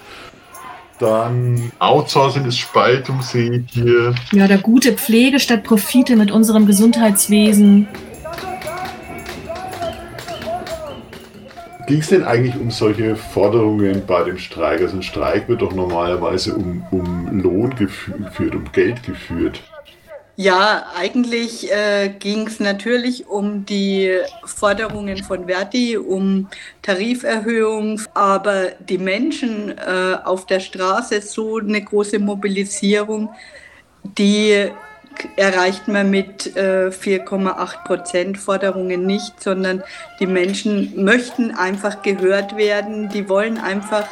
Dann 0.99 1.73
Outsourcing 1.79 2.47
ist 2.47 2.59
Spaltung, 2.59 3.21
sehe 3.21 3.65
ich 3.67 3.73
hier. 3.73 4.15
Ja, 4.33 4.49
der 4.49 4.59
gute 4.59 4.93
Pflege 4.93 5.39
statt 5.39 5.63
Profite 5.63 6.17
mit 6.17 6.31
unserem 6.31 6.67
Gesundheitswesen. 6.67 7.87
Ging 11.87 12.01
es 12.01 12.09
denn 12.09 12.25
eigentlich 12.25 12.59
um 12.59 12.71
solche 12.71 13.15
Forderungen 13.15 14.05
bei 14.07 14.25
dem 14.25 14.39
Streik? 14.39 14.81
Also 14.81 14.97
ein 14.97 15.03
Streik 15.03 15.49
wird 15.49 15.63
doch 15.63 15.73
normalerweise 15.73 16.55
um, 16.55 16.85
um 16.91 17.41
Lohn 17.41 17.75
geführt, 17.77 18.55
um 18.57 18.65
Geld 18.73 19.03
geführt. 19.05 19.63
Ja, 20.39 20.85
eigentlich 20.95 21.73
äh, 21.73 22.11
ging 22.11 22.47
es 22.47 22.61
natürlich 22.61 23.27
um 23.27 23.65
die 23.65 24.19
Forderungen 24.45 25.25
von 25.25 25.47
Verdi, 25.47 25.97
um 25.97 26.49
Tariferhöhung, 26.83 28.03
aber 28.13 28.73
die 28.87 28.99
Menschen 28.99 29.71
äh, 29.79 30.19
auf 30.25 30.45
der 30.45 30.61
Straße, 30.61 31.23
so 31.23 31.57
eine 31.57 31.83
große 31.83 32.19
Mobilisierung, 32.19 33.31
die 34.03 34.71
erreicht 35.37 35.89
man 35.89 36.11
mit 36.11 36.57
äh, 36.57 36.89
4,8 36.89 37.85
Prozent 37.85 38.39
Forderungen 38.39 39.07
nicht, 39.07 39.43
sondern 39.43 39.83
die 40.21 40.27
Menschen 40.27 41.05
möchten 41.05 41.53
einfach 41.53 42.03
gehört 42.03 42.57
werden, 42.57 43.09
die 43.09 43.29
wollen 43.29 43.59
einfach 43.59 44.07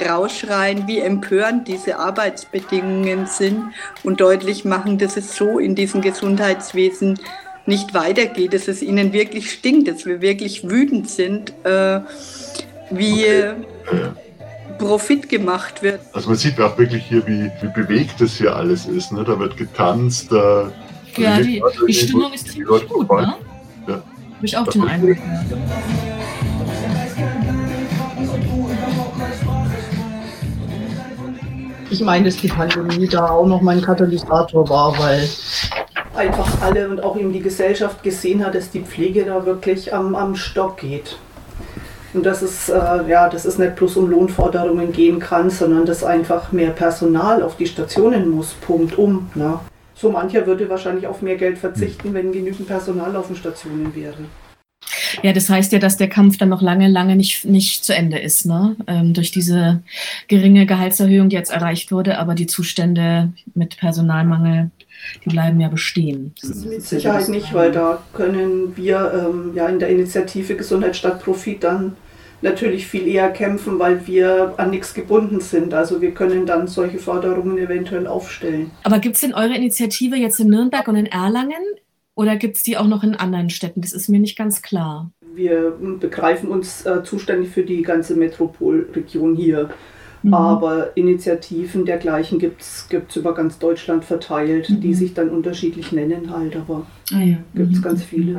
rausschreien, 0.00 0.86
wie 0.86 1.00
empörend 1.00 1.68
diese 1.68 1.98
Arbeitsbedingungen 1.98 3.26
sind 3.26 3.72
und 4.02 4.20
deutlich 4.20 4.64
machen, 4.64 4.98
dass 4.98 5.16
es 5.16 5.36
so 5.36 5.58
in 5.58 5.74
diesem 5.74 6.00
Gesundheitswesen 6.00 7.18
nicht 7.66 7.94
weitergeht, 7.94 8.54
dass 8.54 8.68
es 8.68 8.82
ihnen 8.82 9.12
wirklich 9.12 9.52
stinkt, 9.52 9.88
dass 9.88 10.06
wir 10.06 10.20
wirklich 10.20 10.68
wütend 10.68 11.08
sind, 11.10 11.52
äh, 11.64 12.00
wie 12.90 13.24
okay. 13.24 13.54
Profit 14.80 15.28
gemacht 15.28 15.82
wird. 15.82 16.00
Also 16.14 16.30
man 16.30 16.38
sieht 16.38 16.58
auch 16.58 16.76
wirklich 16.78 17.04
hier, 17.04 17.26
wie, 17.26 17.50
wie 17.60 17.68
bewegt 17.74 18.18
das 18.18 18.36
hier 18.36 18.56
alles 18.56 18.86
ist. 18.86 19.12
Ne? 19.12 19.22
Da 19.24 19.38
wird 19.38 19.56
getanzt. 19.58 20.32
Da 20.32 20.72
ja, 21.16 21.38
die, 21.38 21.62
die 21.86 21.92
Stimmung 21.92 22.32
ist 22.32 22.48
ziemlich 22.48 22.88
gut, 22.88 23.10
ne? 23.10 23.34
Ja. 23.86 23.94
Habe 23.94 24.02
ich 24.42 24.56
auch 24.56 24.66
den 24.68 24.88
Eindruck. 24.88 25.16
Ich 31.90 32.00
meine, 32.00 32.24
dass 32.24 32.36
die 32.36 32.48
Pandemie 32.48 33.08
da 33.08 33.30
auch 33.30 33.46
noch 33.46 33.60
mein 33.60 33.82
Katalysator 33.82 34.66
war, 34.68 34.98
weil 34.98 35.28
einfach 36.14 36.62
alle 36.62 36.88
und 36.88 37.02
auch 37.02 37.16
eben 37.16 37.32
die 37.32 37.40
Gesellschaft 37.40 38.02
gesehen 38.02 38.44
hat, 38.44 38.54
dass 38.54 38.70
die 38.70 38.80
Pflege 38.80 39.24
da 39.24 39.44
wirklich 39.44 39.92
am, 39.92 40.14
am 40.14 40.36
Stock 40.36 40.78
geht. 40.78 41.18
Und 42.12 42.26
dass 42.26 42.42
es, 42.42 42.68
äh, 42.68 42.74
ja, 43.08 43.28
dass 43.28 43.44
es 43.44 43.58
nicht 43.58 43.76
bloß 43.76 43.96
um 43.96 44.10
Lohnforderungen 44.10 44.92
gehen 44.92 45.20
kann, 45.20 45.48
sondern 45.50 45.86
dass 45.86 46.02
einfach 46.02 46.50
mehr 46.52 46.70
Personal 46.70 47.42
auf 47.42 47.56
die 47.56 47.66
Stationen 47.66 48.28
muss, 48.30 48.54
Punkt 48.54 48.98
um. 48.98 49.30
Ne? 49.34 49.60
So 49.94 50.10
mancher 50.10 50.46
würde 50.46 50.68
wahrscheinlich 50.68 51.06
auf 51.06 51.22
mehr 51.22 51.36
Geld 51.36 51.58
verzichten, 51.58 52.14
wenn 52.14 52.32
genügend 52.32 52.66
Personal 52.66 53.14
auf 53.16 53.28
den 53.28 53.36
Stationen 53.36 53.94
wäre. 53.94 54.24
Ja, 55.22 55.32
das 55.32 55.48
heißt 55.48 55.72
ja, 55.72 55.78
dass 55.78 55.96
der 55.96 56.08
Kampf 56.08 56.38
dann 56.38 56.48
noch 56.48 56.62
lange, 56.62 56.88
lange 56.88 57.16
nicht, 57.16 57.44
nicht 57.44 57.84
zu 57.84 57.94
Ende 57.94 58.18
ist, 58.18 58.46
ne? 58.46 58.76
Ähm, 58.86 59.14
durch 59.14 59.30
diese 59.30 59.82
geringe 60.28 60.66
Gehaltserhöhung, 60.66 61.28
die 61.28 61.36
jetzt 61.36 61.52
erreicht 61.52 61.92
wurde, 61.92 62.18
aber 62.18 62.34
die 62.34 62.46
Zustände 62.46 63.32
mit 63.54 63.76
Personalmangel, 63.76 64.70
die 65.24 65.30
bleiben 65.30 65.60
ja 65.60 65.68
bestehen. 65.68 66.34
Mit 66.68 66.82
Sicherheit 66.82 67.28
nicht, 67.28 67.54
weil 67.54 67.72
da 67.72 68.02
können 68.12 68.76
wir 68.76 69.12
ähm, 69.14 69.52
ja 69.54 69.66
in 69.68 69.78
der 69.78 69.88
Initiative 69.88 70.56
Gesundheit 70.56 70.96
statt 70.96 71.22
Profit 71.22 71.64
dann 71.64 71.96
natürlich 72.42 72.86
viel 72.86 73.06
eher 73.06 73.30
kämpfen, 73.30 73.78
weil 73.78 74.06
wir 74.06 74.54
an 74.56 74.70
nichts 74.70 74.94
gebunden 74.94 75.40
sind. 75.40 75.74
Also 75.74 76.00
wir 76.00 76.12
können 76.12 76.46
dann 76.46 76.66
solche 76.66 76.98
Forderungen 76.98 77.58
eventuell 77.58 78.06
aufstellen. 78.06 78.70
Aber 78.82 78.98
gibt 78.98 79.16
es 79.16 79.20
denn 79.20 79.34
eure 79.34 79.54
Initiative 79.54 80.16
jetzt 80.16 80.40
in 80.40 80.48
Nürnberg 80.48 80.86
und 80.88 80.96
in 80.96 81.06
Erlangen? 81.06 81.62
Oder 82.20 82.36
gibt 82.36 82.56
es 82.56 82.62
die 82.62 82.76
auch 82.76 82.86
noch 82.86 83.02
in 83.02 83.14
anderen 83.14 83.48
Städten? 83.48 83.80
Das 83.80 83.94
ist 83.94 84.10
mir 84.10 84.20
nicht 84.20 84.36
ganz 84.36 84.60
klar. 84.60 85.10
Wir 85.34 85.72
begreifen 85.98 86.50
uns 86.50 86.84
äh, 86.84 87.02
zuständig 87.02 87.48
für 87.48 87.62
die 87.62 87.80
ganze 87.80 88.14
Metropolregion 88.14 89.34
hier. 89.34 89.70
Mhm. 90.22 90.34
Aber 90.34 90.94
Initiativen 90.98 91.86
dergleichen 91.86 92.38
gibt 92.38 92.60
es 92.60 93.16
über 93.16 93.32
ganz 93.32 93.58
Deutschland 93.58 94.04
verteilt, 94.04 94.68
mhm. 94.68 94.82
die 94.82 94.92
sich 94.92 95.14
dann 95.14 95.30
unterschiedlich 95.30 95.92
nennen 95.92 96.30
halt, 96.30 96.56
aber 96.56 96.86
ah, 97.14 97.22
ja. 97.22 97.38
gibt 97.54 97.72
es 97.72 97.78
mhm. 97.78 97.84
ganz 97.84 98.04
viele. 98.04 98.38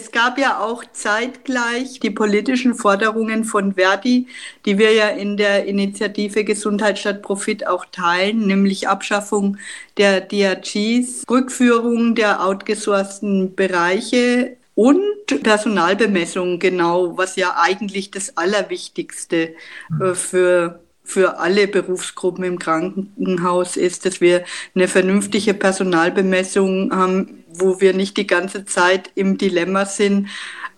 Es 0.00 0.12
gab 0.12 0.38
ja 0.38 0.60
auch 0.60 0.82
zeitgleich 0.92 2.00
die 2.00 2.10
politischen 2.10 2.74
Forderungen 2.74 3.44
von 3.44 3.74
Verdi, 3.74 4.28
die 4.64 4.78
wir 4.78 4.94
ja 4.94 5.08
in 5.08 5.36
der 5.36 5.66
Initiative 5.66 6.42
Gesundheit 6.42 6.98
statt 6.98 7.20
Profit 7.20 7.66
auch 7.66 7.84
teilen, 7.84 8.46
nämlich 8.46 8.88
Abschaffung 8.88 9.58
der 9.98 10.22
DRGs, 10.22 11.24
Rückführung 11.28 12.14
der 12.14 12.42
outgesourcten 12.42 13.54
Bereiche 13.54 14.56
und 14.74 15.02
Personalbemessung, 15.42 16.58
genau, 16.58 17.18
was 17.18 17.36
ja 17.36 17.56
eigentlich 17.58 18.10
das 18.10 18.38
Allerwichtigste 18.38 19.54
äh, 20.00 20.14
für 20.14 20.80
für 21.10 21.38
alle 21.38 21.66
Berufsgruppen 21.66 22.44
im 22.44 22.58
Krankenhaus 22.58 23.76
ist, 23.76 24.06
dass 24.06 24.20
wir 24.20 24.44
eine 24.76 24.86
vernünftige 24.86 25.54
Personalbemessung 25.54 26.92
haben, 26.94 27.39
wo 27.54 27.80
wir 27.80 27.94
nicht 27.94 28.16
die 28.16 28.26
ganze 28.26 28.64
Zeit 28.64 29.10
im 29.14 29.38
Dilemma 29.38 29.84
sind 29.84 30.28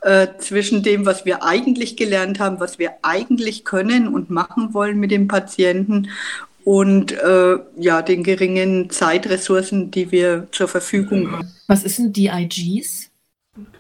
äh, 0.03 0.29
zwischen 0.39 0.83
dem, 0.83 1.07
was 1.07 1.25
wir 1.25 1.43
eigentlich 1.43 1.97
gelernt 1.97 2.41
haben, 2.41 2.61
was 2.61 2.79
wir 2.79 2.93
eigentlich 3.03 3.65
können 3.65 4.09
und 4.09 4.31
machen 4.31 4.75
wollen 4.75 4.99
mit 4.99 5.11
dem 5.11 5.29
Patienten 5.29 6.09
und 6.65 7.13
äh, 7.13 7.59
ja, 7.77 8.03
den 8.03 8.23
geringen 8.23 8.91
Zeitressourcen, 8.91 9.91
die 9.91 10.13
wir 10.13 10.49
zur 10.53 10.69
Verfügung 10.69 11.33
haben. 11.33 11.53
Was 11.67 11.85
ist 11.85 11.99
denn 11.99 12.13
DIGs? 12.13 13.11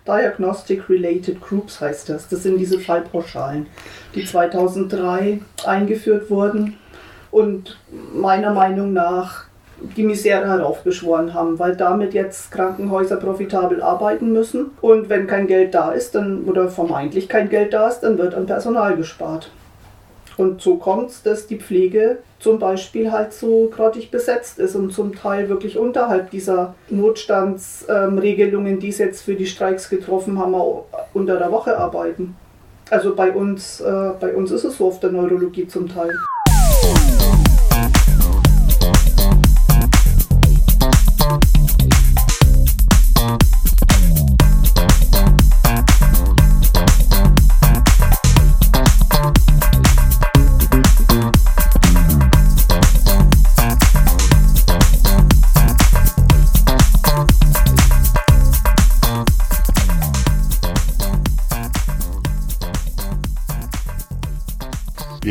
Diagnostic 0.07 0.89
Related 0.91 1.41
Groups 1.41 1.81
heißt 1.81 2.09
das. 2.09 2.29
Das 2.29 2.43
sind 2.43 2.59
diese 2.59 2.79
Fallpauschalen, 2.79 3.67
die 4.15 4.25
2003 4.25 5.41
eingeführt 5.65 6.29
wurden 6.29 6.77
und 7.31 7.79
meiner 8.13 8.53
Meinung 8.53 8.93
nach 8.93 9.47
die 9.97 10.03
Misere 10.03 10.47
heraufbeschworen 10.47 11.35
haben, 11.35 11.59
weil 11.59 11.77
damit 11.77 12.15
jetzt 12.15 12.51
Krankenhäuser 12.53 13.17
profitabel 13.17 13.83
arbeiten 13.83 14.33
müssen 14.33 14.71
und 14.81 15.09
wenn 15.09 15.27
kein 15.27 15.47
Geld 15.47 15.75
da 15.75 15.93
ist, 15.93 16.15
dann 16.15 16.45
oder 16.45 16.69
vermeintlich 16.69 17.29
kein 17.29 17.49
Geld 17.49 17.73
da 17.73 17.89
ist, 17.89 18.01
dann 18.01 18.19
wird 18.19 18.35
an 18.35 18.47
Personal 18.47 18.97
gespart. 18.97 19.51
Und 20.37 20.63
so 20.63 20.77
kommt 20.77 21.11
es, 21.11 21.23
dass 21.23 21.47
die 21.47 21.59
Pflege 21.59 22.19
zum 22.39 22.59
Beispiel 22.59 23.13
halt 23.13 23.33
so 23.33 23.71
grottig 23.75 24.11
besetzt 24.11 24.59
ist 24.59 24.75
und 24.75 24.93
zum 24.93 25.15
Teil 25.15 25.49
wirklich 25.49 25.79
unterhalb 25.79 26.31
dieser 26.31 26.75
Notstandsregelungen, 26.89 28.75
ähm, 28.75 28.81
die 28.81 28.89
es 28.89 28.99
jetzt 28.99 29.23
für 29.23 29.35
die 29.35 29.47
Streiks 29.47 29.89
getroffen 29.89 30.39
haben, 30.39 30.55
unter 31.13 31.39
der 31.39 31.53
Woche 31.53 31.77
arbeiten. 31.77 32.35
Also 32.91 33.15
bei 33.15 33.31
uns, 33.31 33.81
äh, 33.81 34.11
bei 34.19 34.35
uns 34.35 34.51
ist 34.51 34.65
es 34.65 34.79
so 34.79 34.89
auf 34.89 35.01
der 35.01 35.13
Neurologie 35.13 35.67
zum 35.67 35.89
Teil. 35.89 36.11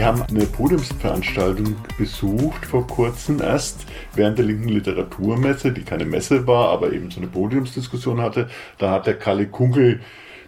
Wir 0.01 0.07
haben 0.07 0.23
eine 0.23 0.47
Podiumsveranstaltung 0.47 1.75
besucht 1.95 2.65
vor 2.65 2.87
kurzem 2.87 3.39
erst 3.39 3.85
während 4.15 4.39
der 4.39 4.45
linken 4.45 4.69
Literaturmesse, 4.69 5.71
die 5.71 5.83
keine 5.83 6.05
Messe 6.05 6.47
war, 6.47 6.69
aber 6.69 6.91
eben 6.91 7.11
so 7.11 7.19
eine 7.19 7.27
Podiumsdiskussion 7.27 8.19
hatte. 8.19 8.49
Da 8.79 8.89
hat 8.89 9.05
der 9.05 9.19
Kalle 9.19 9.45
Kunkel 9.45 9.99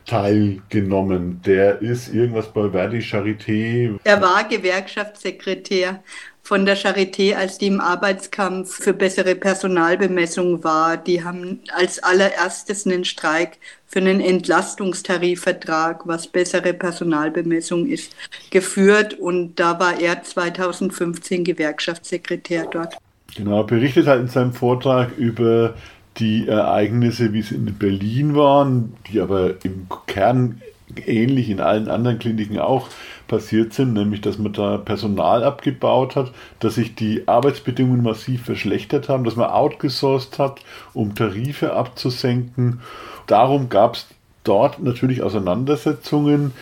teilgenommen. 0.08 1.40
Der 1.46 1.84
ist 1.84 2.12
irgendwas 2.12 2.52
bei 2.52 2.72
Verdi 2.72 2.98
Charité. 2.98 4.00
Er 4.04 4.20
war 4.20 4.44
Gewerkschaftssekretär 4.46 6.02
von 6.44 6.66
der 6.66 6.76
Charité, 6.76 7.36
als 7.36 7.58
die 7.58 7.68
im 7.68 7.80
Arbeitskampf 7.80 8.84
für 8.84 8.94
bessere 8.94 9.34
Personalbemessung 9.34 10.64
war. 10.64 10.98
Die 10.98 11.24
haben 11.24 11.62
als 11.74 12.04
allererstes 12.04 12.86
einen 12.86 13.06
Streik 13.06 13.58
für 13.88 14.00
einen 14.00 14.20
Entlastungstarifvertrag, 14.20 16.06
was 16.06 16.28
bessere 16.28 16.74
Personalbemessung 16.74 17.88
ist, 17.88 18.14
geführt. 18.52 19.14
Und 19.14 19.56
da 19.56 19.80
war 19.80 20.00
er 20.00 20.22
2015 20.22 21.46
Gewerkschaftssekretär 21.46 22.68
dort. 22.70 22.98
Genau, 23.36 23.64
berichtet 23.64 24.08
halt 24.08 24.22
in 24.22 24.28
seinem 24.28 24.54
Vortrag 24.54 25.18
über 25.18 25.76
die 26.18 26.48
Ereignisse, 26.48 27.32
wie 27.32 27.42
sie 27.42 27.56
in 27.56 27.74
Berlin 27.78 28.36
waren, 28.36 28.94
die 29.08 29.22
aber 29.22 29.56
im 29.64 29.88
Kern 30.08 30.62
ähnlich 31.06 31.50
in 31.50 31.60
allen 31.60 31.88
anderen 31.88 32.20
Kliniken 32.20 32.60
auch 32.60 32.90
passiert 33.34 33.74
sind, 33.74 33.94
nämlich 33.94 34.22
dass 34.22 34.38
man 34.38 34.54
da 34.54 34.78
Personal 34.78 35.44
abgebaut 35.44 36.16
hat, 36.16 36.32
dass 36.60 36.76
sich 36.76 36.94
die 36.94 37.28
Arbeitsbedingungen 37.28 38.04
massiv 38.04 38.46
verschlechtert 38.46 39.10
haben, 39.10 39.24
dass 39.24 39.36
man 39.36 39.50
outgesourced 39.50 40.38
hat, 40.38 40.60
um 40.94 41.16
Tarife 41.16 41.74
abzusenken. 41.74 42.82
Darum 43.26 43.70
gab 43.70 43.96
es 43.96 44.06
dort 44.44 44.84
natürlich 44.84 45.24
Auseinandersetzungen, 45.24 46.54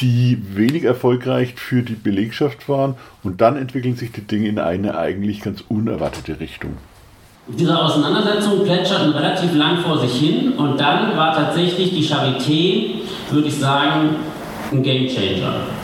die 0.00 0.42
wenig 0.56 0.82
erfolgreich 0.82 1.54
für 1.54 1.82
die 1.82 1.94
Belegschaft 1.94 2.68
waren 2.68 2.96
und 3.22 3.40
dann 3.40 3.56
entwickeln 3.56 3.94
sich 3.94 4.10
die 4.10 4.22
Dinge 4.22 4.48
in 4.48 4.58
eine 4.58 4.98
eigentlich 4.98 5.40
ganz 5.42 5.62
unerwartete 5.68 6.40
Richtung. 6.40 6.78
Diese 7.46 7.80
Auseinandersetzungen 7.80 8.64
plätscherten 8.64 9.12
relativ 9.12 9.54
lang 9.54 9.78
vor 9.78 9.98
sich 10.00 10.14
hin 10.14 10.54
und 10.54 10.80
dann 10.80 11.16
war 11.16 11.32
tatsächlich 11.32 11.90
die 11.90 12.04
Charité, 12.04 13.02
würde 13.30 13.46
ich 13.46 13.54
sagen, 13.54 14.16
ein 14.72 14.82
Gamechanger. 14.82 15.77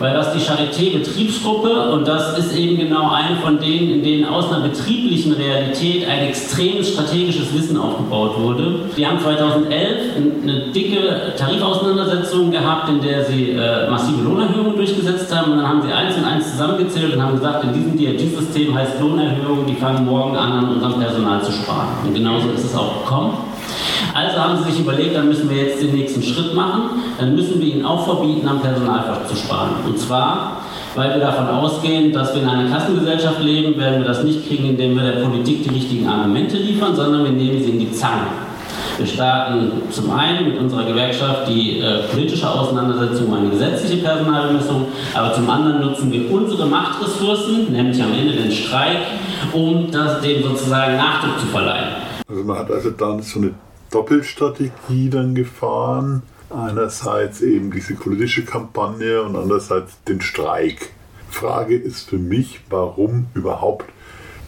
Weil 0.00 0.14
das 0.14 0.32
die 0.32 0.38
Charité-Betriebsgruppe, 0.38 1.92
und 1.92 2.08
das 2.08 2.38
ist 2.38 2.56
eben 2.56 2.78
genau 2.78 3.10
eine 3.10 3.36
von 3.36 3.60
denen, 3.60 3.90
in 3.90 4.02
denen 4.02 4.24
aus 4.24 4.50
einer 4.50 4.66
betrieblichen 4.66 5.34
Realität 5.34 6.08
ein 6.08 6.26
extremes 6.26 6.94
strategisches 6.94 7.52
Wissen 7.54 7.76
aufgebaut 7.76 8.40
wurde. 8.40 8.80
Die 8.96 9.06
haben 9.06 9.20
2011 9.20 10.16
eine 10.42 10.72
dicke 10.72 11.34
Tarifauseinandersetzung 11.36 12.50
gehabt, 12.50 12.88
in 12.88 13.02
der 13.02 13.26
sie 13.26 13.50
äh, 13.50 13.90
massive 13.90 14.22
Lohnerhöhungen 14.22 14.74
durchgesetzt 14.74 15.34
haben. 15.36 15.52
Und 15.52 15.58
dann 15.58 15.68
haben 15.68 15.82
sie 15.82 15.92
eins 15.92 16.16
und 16.16 16.24
eins 16.24 16.50
zusammengezählt 16.50 17.14
und 17.14 17.22
haben 17.22 17.36
gesagt, 17.36 17.64
in 17.64 17.74
diesem 17.74 17.98
DRG-System 17.98 18.74
heißt 18.74 19.00
Lohnerhöhung, 19.00 19.66
die 19.66 19.74
fangen 19.74 20.06
morgen 20.06 20.34
an, 20.34 20.52
an 20.52 20.68
unserem 20.76 20.98
Personal 20.98 21.42
zu 21.42 21.52
sparen. 21.52 21.88
Und 22.06 22.14
genauso 22.14 22.48
ist 22.48 22.64
es 22.64 22.74
auch 22.74 23.02
gekommen. 23.02 23.49
Also 24.20 24.38
haben 24.38 24.58
sie 24.58 24.70
sich 24.70 24.80
überlegt, 24.80 25.16
dann 25.16 25.28
müssen 25.28 25.48
wir 25.48 25.56
jetzt 25.56 25.82
den 25.82 25.94
nächsten 25.94 26.22
Schritt 26.22 26.54
machen. 26.54 27.02
Dann 27.18 27.34
müssen 27.34 27.58
wir 27.58 27.66
ihnen 27.66 27.86
auch 27.86 28.04
verbieten, 28.04 28.46
am 28.46 28.60
Personal 28.60 29.02
zu 29.26 29.34
sparen. 29.34 29.76
Und 29.86 29.98
zwar, 29.98 30.58
weil 30.94 31.10
wir 31.14 31.20
davon 31.20 31.48
ausgehen, 31.48 32.12
dass 32.12 32.34
wir 32.34 32.42
in 32.42 32.48
einer 32.48 32.70
Kassengesellschaft 32.70 33.40
leben, 33.40 33.78
werden 33.78 34.00
wir 34.00 34.08
das 34.08 34.22
nicht 34.22 34.46
kriegen, 34.46 34.66
indem 34.66 34.94
wir 34.96 35.04
der 35.04 35.22
Politik 35.22 35.62
die 35.64 35.70
richtigen 35.70 36.06
Argumente 36.06 36.58
liefern, 36.58 36.94
sondern 36.94 37.24
wir 37.24 37.32
nehmen 37.32 37.62
sie 37.62 37.70
in 37.70 37.78
die 37.78 37.92
Zange. 37.92 38.26
Wir 38.98 39.06
starten 39.06 39.72
zum 39.90 40.10
einen 40.10 40.48
mit 40.48 40.58
unserer 40.58 40.84
Gewerkschaft 40.84 41.48
die 41.48 41.80
äh, 41.80 42.02
politische 42.12 42.48
Auseinandersetzung 42.48 43.28
um 43.28 43.34
eine 43.34 43.48
gesetzliche 43.48 44.02
Personalbemessung, 44.02 44.88
aber 45.14 45.32
zum 45.32 45.48
anderen 45.48 45.80
nutzen 45.80 46.12
wir 46.12 46.30
unsere 46.30 46.66
Machtressourcen, 46.66 47.72
nämlich 47.72 48.02
am 48.02 48.12
Ende 48.12 48.34
den 48.34 48.52
Streik, 48.52 48.98
um 49.54 49.90
das, 49.90 50.20
dem 50.20 50.42
sozusagen 50.42 50.98
Nachdruck 50.98 51.40
zu 51.40 51.46
verleihen. 51.46 51.88
Also 52.28 52.44
man 52.44 52.58
hat 52.58 52.70
also 52.70 52.90
dann 52.90 53.22
so 53.22 53.38
eine 53.38 53.54
Doppelstrategie 53.90 55.10
dann 55.10 55.34
gefahren. 55.34 56.22
Einerseits 56.50 57.42
eben 57.42 57.70
diese 57.70 57.94
politische 57.94 58.44
Kampagne 58.44 59.22
und 59.22 59.36
andererseits 59.36 60.02
den 60.04 60.20
Streik. 60.20 60.90
Frage 61.30 61.76
ist 61.76 62.08
für 62.08 62.18
mich, 62.18 62.60
warum 62.68 63.26
überhaupt 63.34 63.86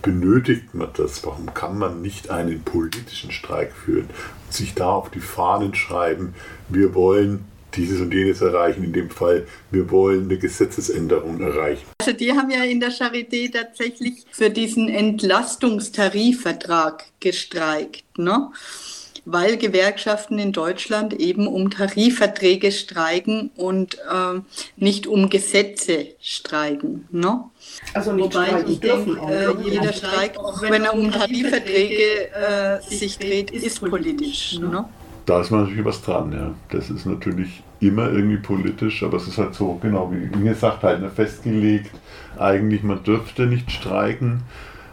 benötigt 0.02 0.74
man 0.74 0.88
das? 0.96 1.24
Warum 1.24 1.54
kann 1.54 1.78
man 1.78 2.02
nicht 2.02 2.30
einen 2.30 2.62
politischen 2.62 3.30
Streik 3.30 3.72
führen 3.72 4.10
und 4.46 4.52
sich 4.52 4.74
da 4.74 4.90
auf 4.90 5.10
die 5.10 5.20
Fahnen 5.20 5.74
schreiben, 5.74 6.34
wir 6.68 6.94
wollen 6.94 7.44
dieses 7.74 8.00
und 8.00 8.12
jenes 8.12 8.42
erreichen, 8.42 8.84
in 8.84 8.92
dem 8.92 9.10
Fall, 9.10 9.46
wir 9.70 9.90
wollen 9.90 10.24
eine 10.24 10.36
Gesetzesänderung 10.38 11.40
erreichen. 11.40 11.86
Also 12.00 12.12
die 12.12 12.32
haben 12.32 12.50
ja 12.50 12.64
in 12.64 12.80
der 12.80 12.90
Charité 12.90 13.50
tatsächlich 13.50 14.26
für 14.30 14.50
diesen 14.50 14.90
Entlastungstarifvertrag 14.90 17.06
gestreikt. 17.20 18.18
Ne? 18.18 18.50
Weil 19.24 19.56
Gewerkschaften 19.56 20.38
in 20.38 20.52
Deutschland 20.52 21.14
eben 21.14 21.46
um 21.46 21.70
Tarifverträge 21.70 22.72
streiken 22.72 23.50
und 23.56 23.94
äh, 23.94 24.40
nicht 24.76 25.06
um 25.06 25.30
Gesetze 25.30 26.08
streiken. 26.20 27.06
Ne? 27.10 27.44
Also 27.94 28.12
nicht 28.12 28.34
Wobei 28.34 28.64
ich 28.66 28.80
denke, 28.80 29.20
äh, 29.28 29.70
jeder 29.70 29.92
Streik, 29.92 30.36
auch 30.38 30.60
wenn 30.62 30.84
er 30.84 30.94
um 30.94 31.10
Tarifverträge 31.10 32.30
äh, 32.32 32.80
sich 32.80 33.18
dreht, 33.18 33.50
ist 33.50 33.80
politisch. 33.80 34.58
Ne? 34.58 34.84
Da 35.24 35.40
ist 35.40 35.52
natürlich 35.52 35.84
was 35.84 36.02
dran, 36.02 36.32
ja. 36.32 36.54
Das 36.70 36.90
ist 36.90 37.06
natürlich 37.06 37.62
immer 37.78 38.10
irgendwie 38.10 38.38
politisch, 38.38 39.02
aber 39.04 39.18
es 39.18 39.28
ist 39.28 39.38
halt 39.38 39.54
so, 39.54 39.78
genau 39.80 40.12
wie 40.12 40.24
Inge 40.36 40.54
sagt, 40.54 40.82
halt 40.82 41.00
festgelegt, 41.12 41.92
eigentlich 42.38 42.82
man 42.82 43.02
dürfte 43.04 43.46
nicht 43.46 43.70
streiken. 43.70 44.42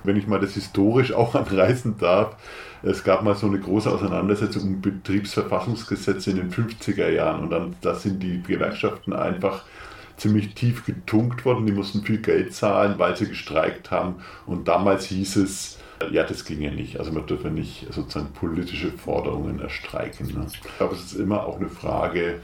Wenn 0.04 0.18
ich 0.18 0.28
mal 0.28 0.40
das 0.40 0.54
historisch 0.54 1.14
auch 1.14 1.34
anreißen 1.34 1.98
darf, 1.98 2.36
es 2.84 3.04
gab 3.04 3.24
mal 3.24 3.36
so 3.36 3.48
eine 3.48 3.60
große 3.60 3.92
Auseinandersetzung 3.92 4.64
um 4.64 4.82
Betriebsverfassungsgesetze 4.82 6.32
in 6.32 6.38
den 6.38 6.52
50er 6.52 7.10
Jahren 7.10 7.42
und 7.42 7.50
dann 7.50 7.76
da 7.82 7.96
sind 7.96 8.24
die 8.24 8.42
Gewerkschaften 8.42 9.14
einfach 9.14 9.64
ziemlich 10.20 10.54
tief 10.54 10.86
getunkt 10.86 11.46
worden. 11.46 11.66
Die 11.66 11.72
mussten 11.72 12.04
viel 12.04 12.20
Geld 12.20 12.54
zahlen, 12.54 12.96
weil 12.98 13.16
sie 13.16 13.28
gestreikt 13.28 13.90
haben. 13.92 14.16
Und 14.46 14.68
damals 14.68 15.06
hieß 15.06 15.38
es, 15.38 15.80
ja, 16.12 16.24
das 16.24 16.46
ging 16.46 16.62
ja 16.62 16.72
nicht. 16.72 17.00
Also 17.00 17.12
man 17.12 17.26
dürfe 17.26 17.50
nicht 17.50 17.88
sozusagen 17.92 18.32
politische 18.34 18.92
Forderungen 18.92 19.60
erstreiken. 19.60 20.28
Ne? 20.28 20.48
Glaube, 20.78 20.96
es 20.96 21.06
ist 21.06 21.14
immer 21.14 21.46
auch 21.46 21.58
eine 21.58 21.70
Frage 21.70 22.40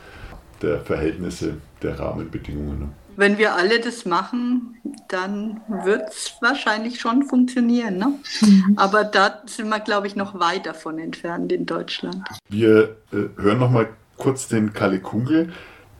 der 0.62 0.80
Verhältnisse, 0.82 1.58
der 1.82 2.00
Rahmenbedingungen. 2.00 2.80
Ne? 2.80 2.90
Wenn 3.18 3.38
wir 3.38 3.56
alle 3.56 3.80
das 3.80 4.06
machen, 4.06 4.78
dann 5.08 5.62
wird 5.84 6.10
es 6.10 6.34
wahrscheinlich 6.42 7.00
schon 7.00 7.24
funktionieren. 7.24 7.98
Ne? 7.98 8.14
Mhm. 8.42 8.74
Aber 8.78 9.04
da 9.04 9.42
sind 9.46 9.70
wir, 9.70 9.80
glaube 9.80 10.08
ich, 10.08 10.16
noch 10.16 10.40
weit 10.40 10.66
davon 10.66 11.00
entfernt 11.00 11.52
in 11.52 11.66
Deutschland. 11.66 12.18
Wir 12.50 12.98
äh, 13.12 13.42
hören 13.42 13.60
noch 13.60 13.72
mal 13.72 13.88
kurz 14.18 14.48
den 14.48 14.74
Kalle 14.74 15.00
Kungel, 15.00 15.54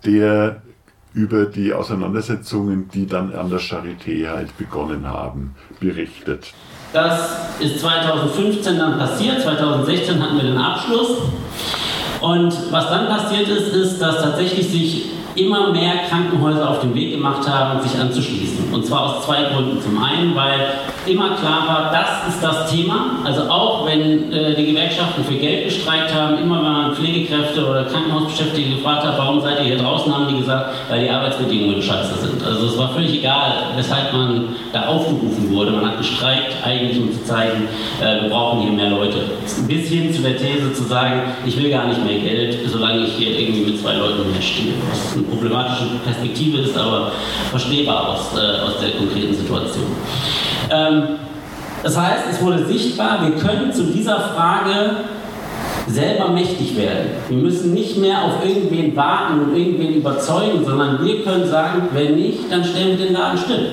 der 0.06 0.62
über 1.14 1.46
die 1.46 1.74
Auseinandersetzungen, 1.74 2.90
die 2.94 3.08
dann 3.08 3.34
an 3.34 3.50
der 3.50 3.60
Charité 3.60 4.28
halt 4.28 4.58
begonnen 4.58 5.08
haben, 5.08 5.56
berichtet. 5.80 6.54
Das 6.92 7.60
ist 7.60 7.80
2015 7.80 8.78
dann 8.78 8.98
passiert, 8.98 9.42
2016 9.42 10.22
hatten 10.22 10.36
wir 10.36 10.44
den 10.44 10.58
Abschluss. 10.58 11.22
Und 12.20 12.72
was 12.72 12.90
dann 12.90 13.08
passiert 13.08 13.48
ist, 13.48 13.74
ist, 13.74 14.00
dass 14.00 14.22
tatsächlich 14.22 14.70
sich 14.70 15.15
immer 15.36 15.72
mehr 15.72 15.94
Krankenhäuser 16.10 16.70
auf 16.70 16.80
den 16.82 16.94
Weg 16.96 17.12
gemacht 17.12 17.48
haben, 17.48 17.82
sich 17.82 18.00
anzuschließen. 18.00 18.74
Und 18.74 18.86
zwar 18.86 19.04
aus 19.18 19.26
zwei 19.26 19.44
Gründen. 19.44 19.82
Zum 19.82 20.02
einen, 20.02 20.36
weil 20.36 20.68
immer 21.06 21.36
klar 21.36 21.68
war, 21.68 21.92
das 21.92 22.34
ist 22.34 22.44
das 22.44 22.72
Thema. 22.72 23.20
Also 23.24 23.44
auch 23.44 23.86
wenn 23.86 24.32
äh, 24.32 24.56
die 24.56 24.68
Gewerkschaften 24.68 25.24
für 25.24 25.36
Geld 25.36 25.66
gestreikt 25.66 26.14
haben, 26.14 26.38
immer 26.40 26.58
wenn 26.58 26.72
man 26.72 26.96
Pflegekräfte 26.96 27.66
oder 27.66 27.86
Krankenhausbeschäftigte 27.86 28.78
gefragt 28.78 29.04
hat, 29.04 29.18
warum 29.18 29.42
seid 29.42 29.60
ihr 29.60 29.66
hier 29.66 29.78
draußen, 29.78 30.14
haben 30.14 30.28
die 30.28 30.40
gesagt, 30.40 30.74
weil 30.90 31.04
die 31.04 31.10
Arbeitsbedingungen 31.10 31.82
scheiße 31.82 32.16
sind. 32.20 32.44
Also 32.44 32.68
es 32.68 32.78
war 32.78 32.90
völlig 32.90 33.20
egal, 33.20 33.54
weshalb 33.76 34.14
man 34.14 34.50
da 34.74 34.88
aufgerufen 34.88 35.52
wurde. 35.52 35.72
Man 35.72 35.86
hat 35.86 35.98
gestreikt, 35.98 36.56
eigentlich 36.64 37.00
um 37.00 37.12
zu 37.12 37.24
zeigen, 37.24 37.68
äh, 38.02 38.24
wir 38.24 38.30
brauchen 38.30 38.62
hier 38.62 38.72
mehr 38.72 38.90
Leute. 38.90 39.18
Bis 39.68 39.90
hin 39.90 40.14
zu 40.14 40.22
der 40.22 40.38
These 40.38 40.74
zu 40.74 40.84
sagen, 40.84 41.22
ich 41.46 41.62
will 41.62 41.70
gar 41.70 41.88
nicht 41.88 42.04
mehr 42.04 42.20
Geld, 42.20 42.58
solange 42.68 43.06
ich 43.06 43.14
hier 43.14 43.40
irgendwie 43.40 43.72
mit 43.72 43.80
zwei 43.80 43.94
Leuten 43.94 44.32
mehr 44.32 44.42
stehe. 44.42 44.74
Was 45.26 45.32
eine 45.32 45.38
problematische 45.38 45.86
Perspektive 46.04 46.60
ist, 46.60 46.78
aber 46.78 47.12
verstehbar 47.50 48.10
aus, 48.10 48.38
äh, 48.38 48.62
aus 48.62 48.80
der 48.82 48.92
konkreten 48.98 49.34
Situation. 49.34 49.86
Ähm, 50.70 51.04
das 51.84 51.98
heißt, 51.98 52.24
es 52.32 52.42
wurde 52.42 52.66
sichtbar, 52.66 53.20
wir 53.22 53.36
können 53.38 53.72
zu 53.72 53.84
dieser 53.84 54.20
Frage 54.20 54.98
selber 55.88 56.30
mächtig 56.30 56.76
werden. 56.78 57.10
Wir 57.30 57.38
müssen 57.38 57.74
nicht 57.74 57.98
mehr 57.98 58.24
auf 58.24 58.44
irgendwen 58.44 58.96
warten 58.96 59.40
und 59.42 59.56
irgendwen 59.56 59.94
überzeugen, 59.96 60.66
sondern 60.66 61.06
wir 61.06 61.24
können 61.24 61.48
sagen, 61.48 61.90
wenn 61.94 62.16
nicht, 62.16 62.52
dann 62.52 62.64
stellen 62.64 62.98
wir 62.98 63.06
den 63.06 63.14
Laden 63.14 63.38
still. 63.38 63.72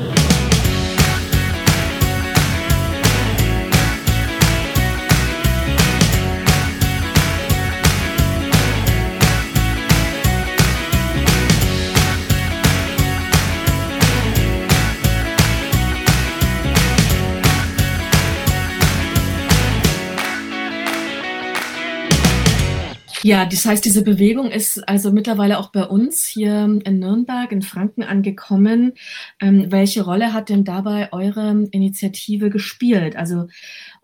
Ja, 23.25 23.47
das 23.47 23.65
heißt, 23.65 23.85
diese 23.85 24.03
Bewegung 24.03 24.51
ist 24.51 24.89
also 24.89 25.13
mittlerweile 25.13 25.59
auch 25.59 25.71
bei 25.71 25.85
uns 25.85 26.27
hier 26.27 26.81
in 26.85 26.99
Nürnberg, 26.99 27.53
in 27.53 27.63
Franken 27.63 28.03
angekommen. 28.03 28.95
Ähm, 29.41 29.67
welche 29.71 30.05
Rolle 30.05 30.33
hat 30.33 30.49
denn 30.49 30.65
dabei 30.65 31.13
eure 31.13 31.69
Initiative 31.71 32.51
gespielt? 32.51 33.15
Also 33.17 33.47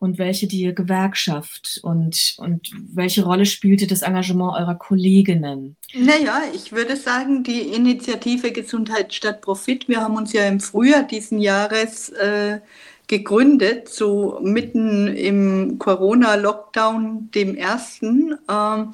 und 0.00 0.18
welche 0.18 0.46
die 0.46 0.72
Gewerkschaft 0.74 1.80
und, 1.82 2.36
und 2.38 2.70
welche 2.94 3.24
Rolle 3.24 3.46
spielte 3.46 3.88
das 3.88 4.02
Engagement 4.02 4.54
eurer 4.56 4.76
Kolleginnen? 4.76 5.76
Naja, 5.92 6.42
ich 6.54 6.70
würde 6.70 6.96
sagen, 6.96 7.42
die 7.42 7.62
Initiative 7.62 8.52
Gesundheit 8.52 9.12
statt 9.12 9.40
Profit, 9.40 9.88
wir 9.88 10.00
haben 10.00 10.16
uns 10.16 10.32
ja 10.32 10.46
im 10.46 10.60
Frühjahr 10.60 11.02
diesen 11.02 11.40
Jahres 11.40 12.10
äh, 12.10 12.60
gegründet, 13.08 13.88
so 13.88 14.38
mitten 14.42 15.08
im 15.08 15.78
Corona-Lockdown, 15.78 17.30
dem 17.34 17.56
ersten, 17.56 18.38
äh, 18.48 18.84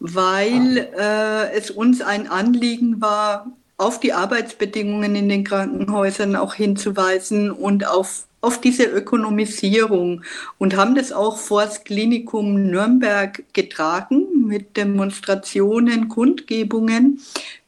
weil 0.00 0.88
äh, 0.98 1.52
es 1.52 1.70
uns 1.70 2.00
ein 2.00 2.28
Anliegen 2.28 3.00
war, 3.00 3.52
auf 3.76 4.00
die 4.00 4.12
Arbeitsbedingungen 4.12 5.16
in 5.16 5.28
den 5.28 5.44
Krankenhäusern 5.44 6.36
auch 6.36 6.54
hinzuweisen 6.54 7.50
und 7.50 7.86
auf 7.86 8.26
auf 8.44 8.60
diese 8.60 8.84
Ökonomisierung 8.84 10.22
und 10.58 10.76
haben 10.76 10.94
das 10.94 11.12
auch 11.12 11.38
vor 11.38 11.62
das 11.62 11.82
Klinikum 11.82 12.66
Nürnberg 12.66 13.42
getragen 13.54 14.46
mit 14.46 14.76
Demonstrationen, 14.76 16.10
Kundgebungen, 16.10 17.20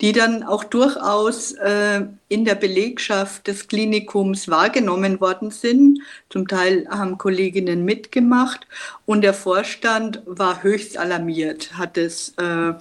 die 0.03 0.13
dann 0.13 0.43
auch 0.43 0.65
durchaus 0.65 1.53
äh, 1.53 2.03
in 2.29 2.45
der 2.45 2.57
Belegschaft 2.57 3.47
des 3.47 3.69
Klinikums 3.69 4.49
wahrgenommen 4.49 5.21
worden 5.21 5.51
sind. 5.51 6.01
Zum 6.29 6.49
Teil 6.49 6.87
haben 6.91 7.19
Kolleginnen 7.19 7.85
mitgemacht 7.85 8.67
und 9.05 9.23
der 9.23 9.35
Vorstand 9.35 10.23
war 10.27 10.63
höchst 10.63 10.99
alarmiert, 10.99 11.79
hat 11.79 11.97
es 11.97 12.35
äh, 12.39 12.73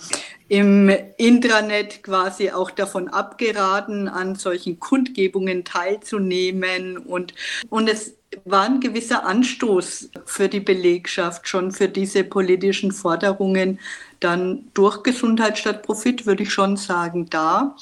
im 0.47 0.91
Intranet 1.17 2.03
quasi 2.03 2.51
auch 2.51 2.71
davon 2.71 3.07
abgeraten, 3.07 4.07
an 4.07 4.35
solchen 4.35 4.79
Kundgebungen 4.79 5.63
teilzunehmen. 5.63 6.97
Und, 6.97 7.33
und 7.69 7.87
es 7.87 8.15
war 8.43 8.65
ein 8.65 8.79
gewisser 8.79 9.25
Anstoß 9.25 10.09
für 10.25 10.49
die 10.49 10.59
Belegschaft, 10.59 11.47
schon 11.47 11.71
für 11.71 11.87
diese 11.87 12.23
politischen 12.23 12.91
Forderungen, 12.91 13.79
dann 14.19 14.65
durch 14.73 15.03
Gesundheit 15.03 15.57
statt 15.57 15.83
Profit, 15.83 16.25
würde 16.25 16.43
ich 16.43 16.51
schon 16.51 16.77
sagen, 16.77 17.29
da. 17.29 17.75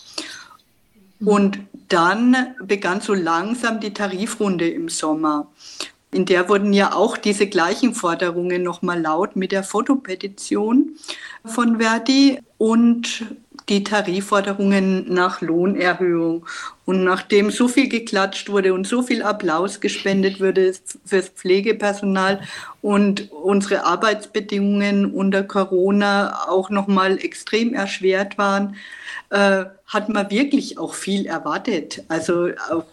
Und 1.26 1.60
dann 1.90 2.36
begann 2.62 3.02
so 3.02 3.14
langsam 3.14 3.80
die 3.80 3.94
Tarifrunde 3.94 4.70
im 4.70 4.90
Sommer. 4.90 5.48
In 6.12 6.26
der 6.26 6.48
wurden 6.48 6.74
ja 6.74 6.94
auch 6.94 7.18
diese 7.18 7.48
gleichen 7.48 7.96
Forderungen 7.96 8.62
nochmal 8.62 9.02
laut 9.02 9.36
mit 9.36 9.52
der 9.52 9.64
Fotopetition 9.64 10.96
von 11.44 11.80
Verdi 11.80 12.40
und 12.58 13.26
die 13.70 13.84
Tarifforderungen 13.84 15.14
nach 15.14 15.42
Lohnerhöhung. 15.42 16.46
Und 16.86 17.04
nachdem 17.04 17.50
so 17.50 17.68
viel 17.68 17.88
geklatscht 17.88 18.50
wurde 18.50 18.74
und 18.74 18.86
so 18.86 19.02
viel 19.02 19.24
Applaus 19.24 19.80
gespendet 19.80 20.42
wurde 20.42 20.74
fürs 21.06 21.30
Pflegepersonal 21.30 22.42
und 22.82 23.32
unsere 23.32 23.86
Arbeitsbedingungen 23.86 25.06
unter 25.14 25.44
Corona 25.44 26.48
auch 26.50 26.70
nochmal 26.70 27.18
extrem 27.20 27.74
erschwert 27.74 28.38
waren, 28.38 28.76
äh, 29.30 29.66
hat 29.88 30.10
man 30.10 30.30
wirklich 30.30 30.78
auch 30.78 30.94
viel 30.94 31.26
erwartet. 31.26 32.04
Also 32.10 32.50
auch, 32.70 32.86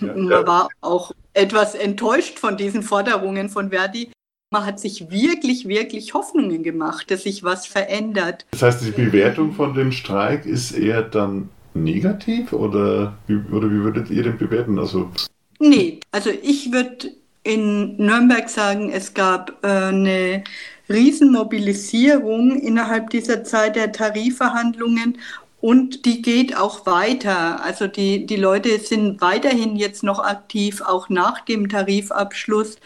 ja, 0.00 0.06
man 0.08 0.28
ja. 0.28 0.46
war 0.46 0.68
auch 0.80 1.12
etwas 1.34 1.74
enttäuscht 1.74 2.38
von 2.38 2.56
diesen 2.56 2.82
Forderungen 2.82 3.48
von 3.48 3.70
Verdi. 3.70 4.10
Man 4.50 4.64
hat 4.64 4.78
sich 4.78 5.10
wirklich, 5.10 5.66
wirklich 5.66 6.14
Hoffnungen 6.14 6.62
gemacht, 6.62 7.10
dass 7.10 7.24
sich 7.24 7.42
was 7.42 7.66
verändert. 7.66 8.46
Das 8.52 8.62
heißt, 8.62 8.86
die 8.86 8.92
Bewertung 8.92 9.52
von 9.52 9.74
dem 9.74 9.90
Streik 9.90 10.46
ist 10.46 10.70
eher 10.70 11.02
dann 11.02 11.48
negativ 11.74 12.52
oder 12.52 13.18
wie, 13.26 13.36
oder 13.52 13.68
wie 13.68 13.82
würdet 13.82 14.08
ihr 14.10 14.22
den 14.22 14.38
bewerten? 14.38 14.78
Also 14.78 15.10
nee, 15.58 15.98
also 16.12 16.30
ich 16.30 16.72
würde 16.72 17.10
in 17.42 17.96
Nürnberg 17.96 18.48
sagen, 18.48 18.90
es 18.90 19.14
gab 19.14 19.64
äh, 19.64 19.66
eine 19.66 20.44
Riesenmobilisierung 20.88 22.60
innerhalb 22.60 23.10
dieser 23.10 23.42
Zeit 23.42 23.74
der 23.74 23.90
Tarifverhandlungen 23.90 25.18
und 25.60 26.04
die 26.04 26.22
geht 26.22 26.56
auch 26.56 26.86
weiter. 26.86 27.64
Also 27.64 27.88
die, 27.88 28.26
die 28.26 28.36
Leute 28.36 28.78
sind 28.78 29.20
weiterhin 29.20 29.74
jetzt 29.74 30.04
noch 30.04 30.20
aktiv, 30.20 30.82
auch 30.82 31.08
nach 31.08 31.40
dem 31.44 31.68
Tarifabschluss. 31.68 32.76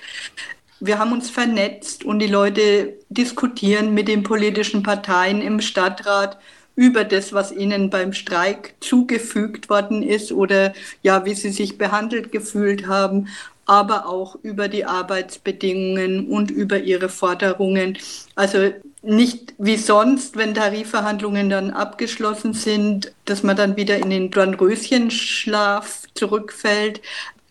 Wir 0.81 0.99
haben 0.99 1.13
uns 1.13 1.29
vernetzt 1.29 2.05
und 2.05 2.21
die 2.21 2.27
Leute 2.27 2.95
diskutieren 3.11 3.93
mit 3.93 4.09
den 4.09 4.23
politischen 4.23 4.83
Parteien 4.83 5.43
im 5.43 5.61
Stadtrat 5.61 6.39
über 6.75 7.05
das, 7.05 7.35
was 7.35 7.53
ihnen 7.53 7.91
beim 7.91 8.15
Streik 8.15 8.75
zugefügt 8.81 9.69
worden 9.69 10.03
ist 10.03 10.33
oder 10.33 10.73
ja, 11.03 11.27
wie 11.27 11.35
sie 11.35 11.51
sich 11.51 11.77
behandelt 11.77 12.33
gefühlt 12.33 12.87
haben, 12.87 13.29
aber 13.67 14.07
auch 14.07 14.37
über 14.43 14.69
die 14.69 14.87
Arbeitsbedingungen 14.87 16.27
und 16.27 16.51
über 16.51 16.79
ihre 16.79 17.11
Forderungen. 17.11 17.99
Also 18.35 18.73
nicht 19.03 19.55
wie 19.59 19.77
sonst, 19.77 20.37
wenn 20.37 20.55
Tarifverhandlungen 20.55 21.51
dann 21.51 21.71
abgeschlossen 21.71 22.55
sind, 22.55 23.13
dass 23.27 23.43
man 23.43 23.57
dann 23.57 23.77
wieder 23.77 23.99
in 23.99 24.11
den 24.11 24.31
Dornröschenschlaf 24.31 26.05
zurückfällt. 26.15 27.03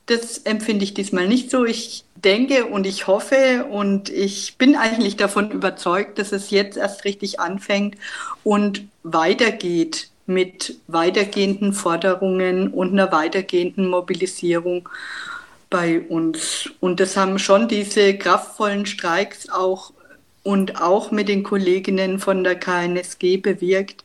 Das 0.07 0.39
empfinde 0.39 0.83
ich 0.83 0.95
diesmal 0.95 1.27
nicht 1.27 1.51
so. 1.51 1.65
Ich 1.65 2.03
denke 2.23 2.65
und 2.65 2.85
ich 2.85 3.07
hoffe 3.07 3.65
und 3.69 4.09
ich 4.09 4.57
bin 4.57 4.75
eigentlich 4.75 5.17
davon 5.17 5.51
überzeugt, 5.51 6.19
dass 6.19 6.31
es 6.31 6.49
jetzt 6.49 6.77
erst 6.77 7.05
richtig 7.05 7.39
anfängt 7.39 7.97
und 8.43 8.87
weitergeht 9.03 10.09
mit 10.25 10.77
weitergehenden 10.87 11.73
Forderungen 11.73 12.69
und 12.69 12.91
einer 12.91 13.11
weitergehenden 13.11 13.87
Mobilisierung 13.89 14.87
bei 15.69 16.01
uns. 16.01 16.69
Und 16.79 16.99
das 16.99 17.17
haben 17.17 17.39
schon 17.39 17.67
diese 17.67 18.17
kraftvollen 18.17 18.85
Streiks 18.85 19.49
auch 19.49 19.91
und 20.43 20.81
auch 20.81 21.11
mit 21.11 21.27
den 21.29 21.43
Kolleginnen 21.43 22.19
von 22.19 22.43
der 22.43 22.55
KNSG 22.55 23.37
bewirkt, 23.37 24.03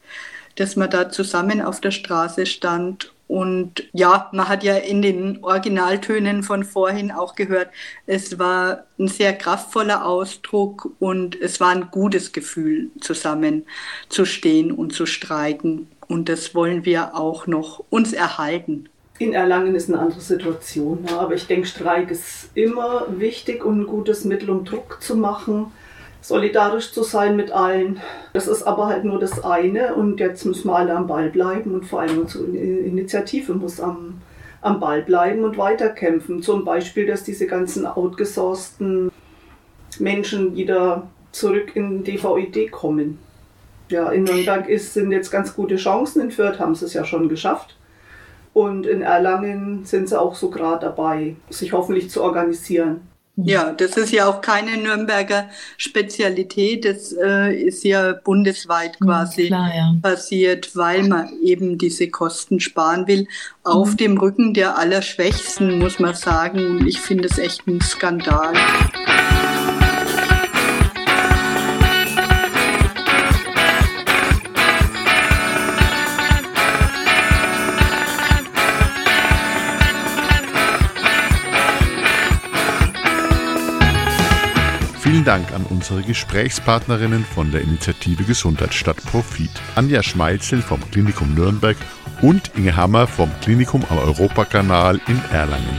dass 0.56 0.76
man 0.76 0.90
da 0.90 1.10
zusammen 1.10 1.60
auf 1.60 1.80
der 1.80 1.90
Straße 1.90 2.46
stand. 2.46 3.12
Und 3.26 3.88
ja, 3.92 4.28
man 4.32 4.48
hat 4.48 4.62
ja 4.62 4.76
in 4.76 5.00
den 5.00 5.42
Originaltönen 5.42 6.42
von 6.42 6.62
vorhin 6.62 7.10
auch 7.10 7.34
gehört, 7.34 7.68
es 8.06 8.38
war 8.38 8.84
ein 8.98 9.08
sehr 9.08 9.32
kraftvoller 9.32 10.04
Ausdruck 10.06 10.90
und 10.98 11.40
es 11.40 11.58
war 11.58 11.70
ein 11.70 11.88
gutes 11.90 12.32
Gefühl, 12.32 12.90
zusammen 13.00 13.64
zu 14.08 14.24
stehen 14.26 14.70
und 14.70 14.92
zu 14.92 15.06
streiken. 15.06 15.88
Und 16.06 16.28
das 16.28 16.54
wollen 16.54 16.84
wir 16.84 17.16
auch 17.16 17.46
noch 17.46 17.82
uns 17.88 18.12
erhalten. 18.12 18.88
In 19.18 19.32
Erlangen 19.32 19.74
ist 19.74 19.88
eine 19.88 20.00
andere 20.00 20.20
Situation, 20.20 21.06
aber 21.16 21.34
ich 21.34 21.46
denke, 21.46 21.66
Streik 21.68 22.10
ist 22.10 22.50
immer 22.54 23.06
wichtig 23.08 23.64
und 23.64 23.82
ein 23.82 23.86
gutes 23.86 24.24
Mittel, 24.24 24.50
um 24.50 24.64
Druck 24.64 25.00
zu 25.00 25.16
machen 25.16 25.72
solidarisch 26.24 26.92
zu 26.92 27.02
sein 27.02 27.36
mit 27.36 27.52
allen. 27.52 28.00
Das 28.32 28.48
ist 28.48 28.62
aber 28.62 28.86
halt 28.86 29.04
nur 29.04 29.18
das 29.18 29.44
eine 29.44 29.94
und 29.94 30.20
jetzt 30.20 30.46
müssen 30.46 30.68
wir 30.68 30.76
alle 30.76 30.96
am 30.96 31.06
Ball 31.06 31.28
bleiben 31.28 31.74
und 31.74 31.84
vor 31.84 32.00
allem 32.00 32.20
unsere 32.20 32.44
Initiative 32.44 33.52
muss 33.52 33.78
am, 33.78 34.22
am 34.62 34.80
Ball 34.80 35.02
bleiben 35.02 35.44
und 35.44 35.58
weiterkämpfen. 35.58 36.42
Zum 36.42 36.64
Beispiel, 36.64 37.06
dass 37.06 37.24
diese 37.24 37.46
ganzen 37.46 37.86
outgesourcten 37.86 39.12
Menschen 39.98 40.56
wieder 40.56 41.08
zurück 41.30 41.76
in 41.76 42.04
DVID 42.04 42.72
kommen. 42.72 43.18
Ja, 43.90 44.10
in 44.10 44.24
Nürnberg 44.24 44.66
ist, 44.66 44.94
sind 44.94 45.12
jetzt 45.12 45.30
ganz 45.30 45.54
gute 45.54 45.76
Chancen, 45.76 46.22
in 46.22 46.30
Fürth 46.30 46.58
haben 46.58 46.74
sie 46.74 46.86
es 46.86 46.94
ja 46.94 47.04
schon 47.04 47.28
geschafft. 47.28 47.76
Und 48.54 48.86
in 48.86 49.02
Erlangen 49.02 49.84
sind 49.84 50.08
sie 50.08 50.18
auch 50.18 50.36
so 50.36 50.48
gerade 50.48 50.86
dabei, 50.86 51.36
sich 51.50 51.74
hoffentlich 51.74 52.08
zu 52.08 52.22
organisieren. 52.22 53.02
Ja, 53.37 53.72
das 53.72 53.97
ist 53.97 54.12
ja 54.12 54.28
auch 54.28 54.41
keine 54.41 54.76
Nürnberger 54.76 55.49
Spezialität. 55.76 56.85
Das 56.85 57.12
äh, 57.12 57.53
ist 57.55 57.82
ja 57.82 58.12
bundesweit 58.12 59.01
hm, 59.01 59.07
quasi 59.07 59.47
Klar, 59.49 59.74
ja. 59.74 59.95
passiert, 60.01 60.76
weil 60.76 61.03
man 61.09 61.30
eben 61.43 61.76
diese 61.76 62.09
Kosten 62.09 62.61
sparen 62.61 63.09
will. 63.09 63.26
Auf 63.64 63.93
mhm. 63.93 63.97
dem 63.97 64.18
Rücken 64.18 64.55
der 64.55 64.78
Allerschwächsten, 64.78 65.78
muss 65.78 65.99
man 65.99 66.14
sagen. 66.14 66.87
Ich 66.87 67.01
finde 67.01 67.26
es 67.26 67.39
echt 67.39 67.66
ein 67.66 67.80
Skandal. 67.80 68.55
Vielen 85.24 85.42
Dank 85.42 85.54
an 85.54 85.64
unsere 85.64 86.02
Gesprächspartnerinnen 86.02 87.24
von 87.24 87.50
der 87.50 87.62
Initiative 87.62 88.24
Gesundheit 88.24 88.74
statt 88.74 88.98
Profit, 89.06 89.48
Anja 89.74 90.02
Schmeitzel 90.02 90.60
vom 90.60 90.78
Klinikum 90.90 91.32
Nürnberg 91.34 91.78
und 92.20 92.50
Inge 92.56 92.76
Hammer 92.76 93.06
vom 93.06 93.30
Klinikum 93.40 93.82
am 93.88 93.96
Europakanal 94.00 95.00
in 95.08 95.18
Erlangen. 95.32 95.78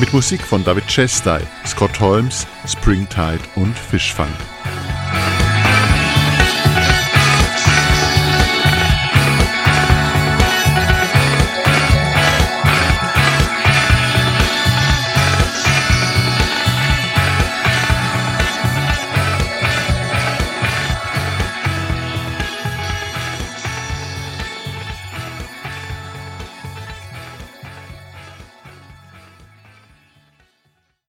Mit 0.00 0.12
Musik 0.12 0.40
von 0.42 0.64
David 0.64 0.88
Chesty, 0.88 1.38
Scott 1.64 2.00
Holmes, 2.00 2.44
Springtide 2.66 3.38
und 3.54 3.78
Fischfang. 3.78 4.26